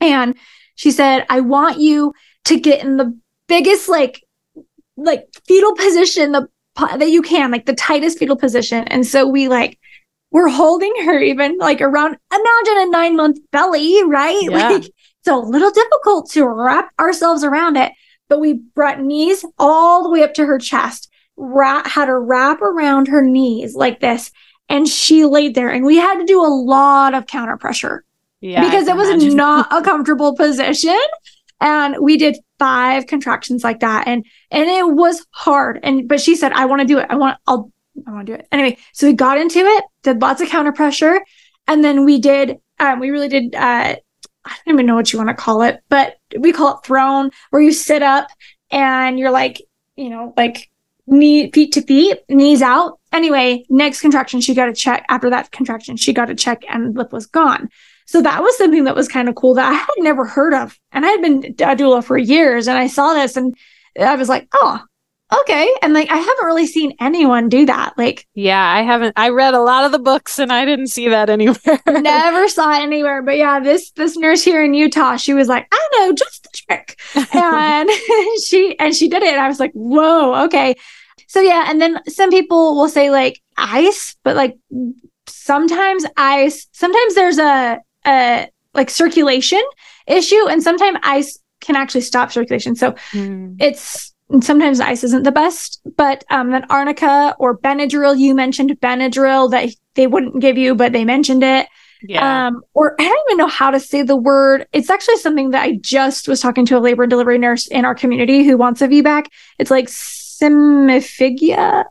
[0.00, 0.36] and
[0.74, 2.14] she said i want you
[2.46, 3.16] to get in the
[3.48, 4.24] biggest like
[4.96, 6.48] like fetal position the
[6.98, 8.84] that you can like the tightest fetal position.
[8.88, 9.78] And so we like
[10.30, 14.40] we're holding her even like around imagine a nine month belly right?
[14.50, 14.70] Yeah.
[14.70, 17.92] like it's a little difficult to wrap ourselves around it
[18.28, 22.60] but we brought knees all the way up to her chest wrap, had her wrap
[22.60, 24.30] around her knees like this
[24.68, 25.70] and she laid there.
[25.70, 28.04] And we had to do a lot of counter pressure
[28.40, 30.98] yeah, because it was not a comfortable position
[31.60, 34.06] And we did five contractions like that.
[34.06, 35.80] And and it was hard.
[35.82, 37.06] And but she said, I want to do it.
[37.08, 37.72] I want I'll
[38.06, 38.48] I want to do it.
[38.52, 41.20] Anyway, so we got into it, did lots of counter pressure,
[41.66, 43.96] and then we did um we really did uh
[44.46, 47.30] I don't even know what you want to call it, but we call it throne,
[47.50, 48.28] where you sit up
[48.70, 49.60] and you're like,
[49.96, 50.70] you know, like
[51.06, 52.98] knee feet to feet, knees out.
[53.12, 55.04] Anyway, next contraction, she got a check.
[55.08, 57.70] After that contraction, she got a check and lip was gone.
[58.06, 60.78] So that was something that was kind of cool that I had never heard of.
[60.92, 63.54] And I had been a doula for years and I saw this and
[64.00, 64.80] I was like, oh,
[65.40, 65.68] okay.
[65.82, 67.94] And like, I haven't really seen anyone do that.
[67.98, 71.08] Like, yeah, I haven't, I read a lot of the books and I didn't see
[71.08, 71.80] that anywhere.
[71.88, 73.22] never saw it anywhere.
[73.22, 76.50] But yeah, this, this nurse here in Utah, she was like, I know just the
[76.52, 77.00] trick.
[77.34, 77.90] and
[78.46, 79.32] she, and she did it.
[79.32, 80.76] And I was like, whoa, okay.
[81.26, 81.66] So yeah.
[81.68, 84.56] And then some people will say like ice, but like
[85.26, 89.62] sometimes ice, sometimes there's a, a like circulation
[90.06, 93.56] issue and sometimes ice can actually stop circulation so mm.
[93.58, 99.50] it's sometimes ice isn't the best but um then arnica or benadryl you mentioned benadryl
[99.50, 101.66] that they wouldn't give you but they mentioned it
[102.02, 102.48] yeah.
[102.48, 104.66] Um, or I don't even know how to say the word.
[104.72, 107.84] It's actually something that I just was talking to a labor and delivery nurse in
[107.84, 109.26] our community who wants a VBAC.
[109.58, 111.84] It's like simifigia.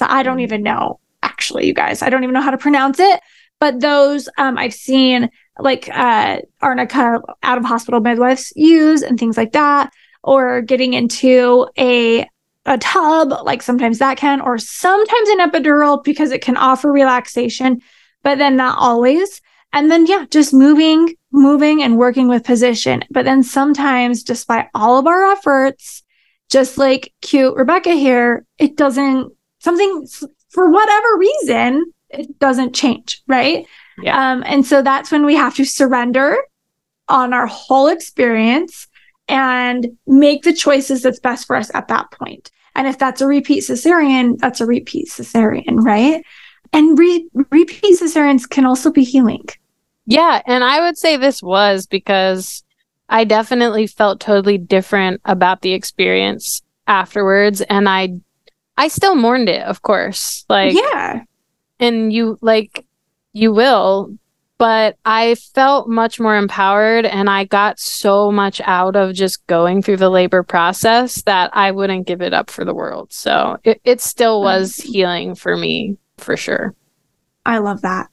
[0.00, 0.40] I don't hmm.
[0.40, 2.02] even know, actually, you guys.
[2.02, 3.20] I don't even know how to pronounce it.
[3.60, 9.36] But those um, I've seen like uh, arnica out of hospital midwives use and things
[9.36, 9.92] like that,
[10.22, 12.26] or getting into a
[12.64, 17.80] a tub, like sometimes that can, or sometimes an epidural because it can offer relaxation,
[18.22, 19.40] but then not always.
[19.72, 23.02] And then, yeah, just moving, moving and working with position.
[23.10, 26.04] But then sometimes, despite all of our efforts,
[26.50, 30.06] just like cute Rebecca here, it doesn't, something
[30.50, 33.66] for whatever reason, it doesn't change, right?
[34.02, 34.32] Yeah.
[34.32, 36.36] Um, and so that's when we have to surrender
[37.08, 38.88] on our whole experience
[39.28, 42.50] and make the choices that's best for us at that point.
[42.74, 46.24] And if that's a repeat cesarean, that's a repeat cesarean, right?
[46.72, 49.46] And re- repeat cesareans can also be healing.
[50.06, 50.42] Yeah.
[50.46, 52.64] And I would say this was because
[53.08, 57.60] I definitely felt totally different about the experience afterwards.
[57.60, 58.14] And I,
[58.76, 60.46] I still mourned it, of course.
[60.48, 61.22] Like, yeah.
[61.78, 62.86] And you, like,
[63.32, 64.16] you will.
[64.58, 69.82] But I felt much more empowered and I got so much out of just going
[69.82, 73.12] through the labor process that I wouldn't give it up for the world.
[73.12, 76.76] So it, it still was healing for me, for sure.
[77.44, 78.08] I love that.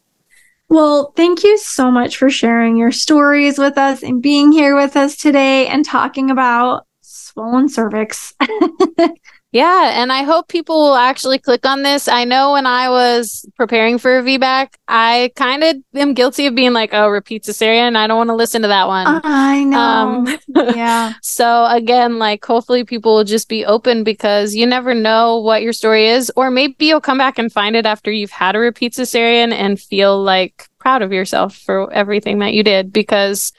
[0.70, 4.96] Well, thank you so much for sharing your stories with us and being here with
[4.96, 8.34] us today and talking about swollen cervix.
[9.52, 12.08] Yeah, and I hope people will actually click on this.
[12.08, 16.54] I know when I was preparing for a VBAC, I kind of am guilty of
[16.54, 19.22] being like, "Oh, repeat cesarean." I don't want to listen to that one.
[19.24, 19.80] I know.
[19.80, 20.40] Um,
[20.76, 21.14] yeah.
[21.24, 25.74] so again, like, hopefully, people will just be open because you never know what your
[25.74, 28.94] story is, or maybe you'll come back and find it after you've had a repeat
[28.94, 32.94] cesarean and feel like proud of yourself for everything that you did.
[32.94, 33.52] Because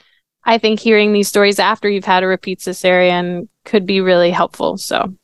[0.45, 4.77] I think hearing these stories after you've had a repeat cesarean could be really helpful.
[4.77, 5.17] So.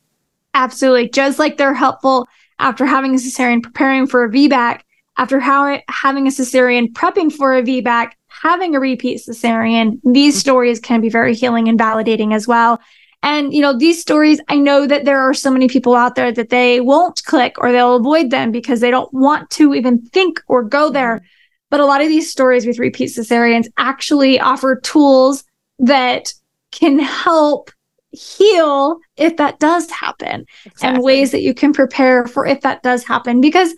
[0.54, 1.08] Absolutely.
[1.10, 2.26] Just like they're helpful
[2.58, 4.80] after having a cesarean, preparing for a VBAC,
[5.16, 10.40] after how, having a cesarean, prepping for a VBAC, having a repeat cesarean, these mm-hmm.
[10.40, 12.80] stories can be very healing and validating as well.
[13.22, 16.32] And, you know, these stories, I know that there are so many people out there
[16.32, 20.40] that they won't click or they'll avoid them because they don't want to even think
[20.46, 21.16] or go there.
[21.16, 21.26] Mm-hmm.
[21.70, 25.44] But a lot of these stories with repeat cesareans actually offer tools
[25.80, 26.32] that
[26.70, 27.70] can help
[28.10, 30.88] heal if that does happen exactly.
[30.88, 33.74] and ways that you can prepare for if that does happen because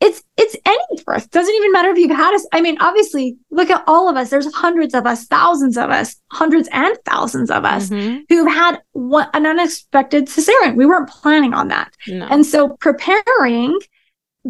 [0.00, 3.70] it's it's any birth doesn't even matter if you've had us i mean obviously look
[3.70, 7.64] at all of us there's hundreds of us thousands of us hundreds and thousands of
[7.64, 8.20] us mm-hmm.
[8.28, 12.26] who've had what, an unexpected cesarean we weren't planning on that no.
[12.26, 13.78] and so preparing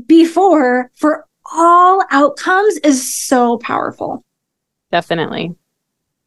[0.07, 4.25] before for all outcomes is so powerful
[4.91, 5.55] definitely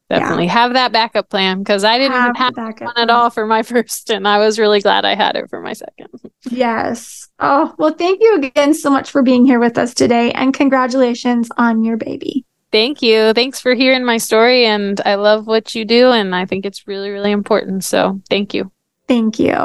[0.10, 0.54] definitely yeah.
[0.54, 2.92] have that backup plan because I didn't have, have one plan.
[2.98, 5.74] at all for my first, and I was really glad I had it for my
[5.74, 6.08] second.
[6.50, 7.28] Yes.
[7.40, 11.50] Oh, well, thank you again so much for being here with us today, and congratulations
[11.58, 12.46] on your baby.
[12.72, 13.34] Thank you.
[13.34, 16.88] Thanks for hearing my story, and I love what you do, and I think it's
[16.88, 17.84] really, really important.
[17.84, 18.72] So, thank you.
[19.08, 19.56] Thank you.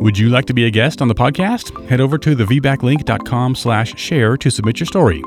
[0.00, 1.88] Would you like to be a guest on the podcast?
[1.88, 5.22] Head over to thevbaclink.com slash share to submit your story.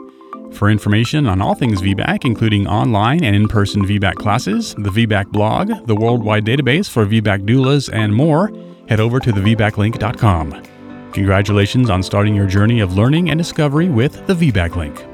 [0.54, 5.32] For information on all things VBAC, including online and in person VBAC classes, the VBAC
[5.32, 8.52] blog, the worldwide database for VBAC doulas, and more,
[8.88, 10.64] head over to thevbaclink.com.
[11.14, 15.13] Congratulations on starting your journey of learning and discovery with the VBAC Link.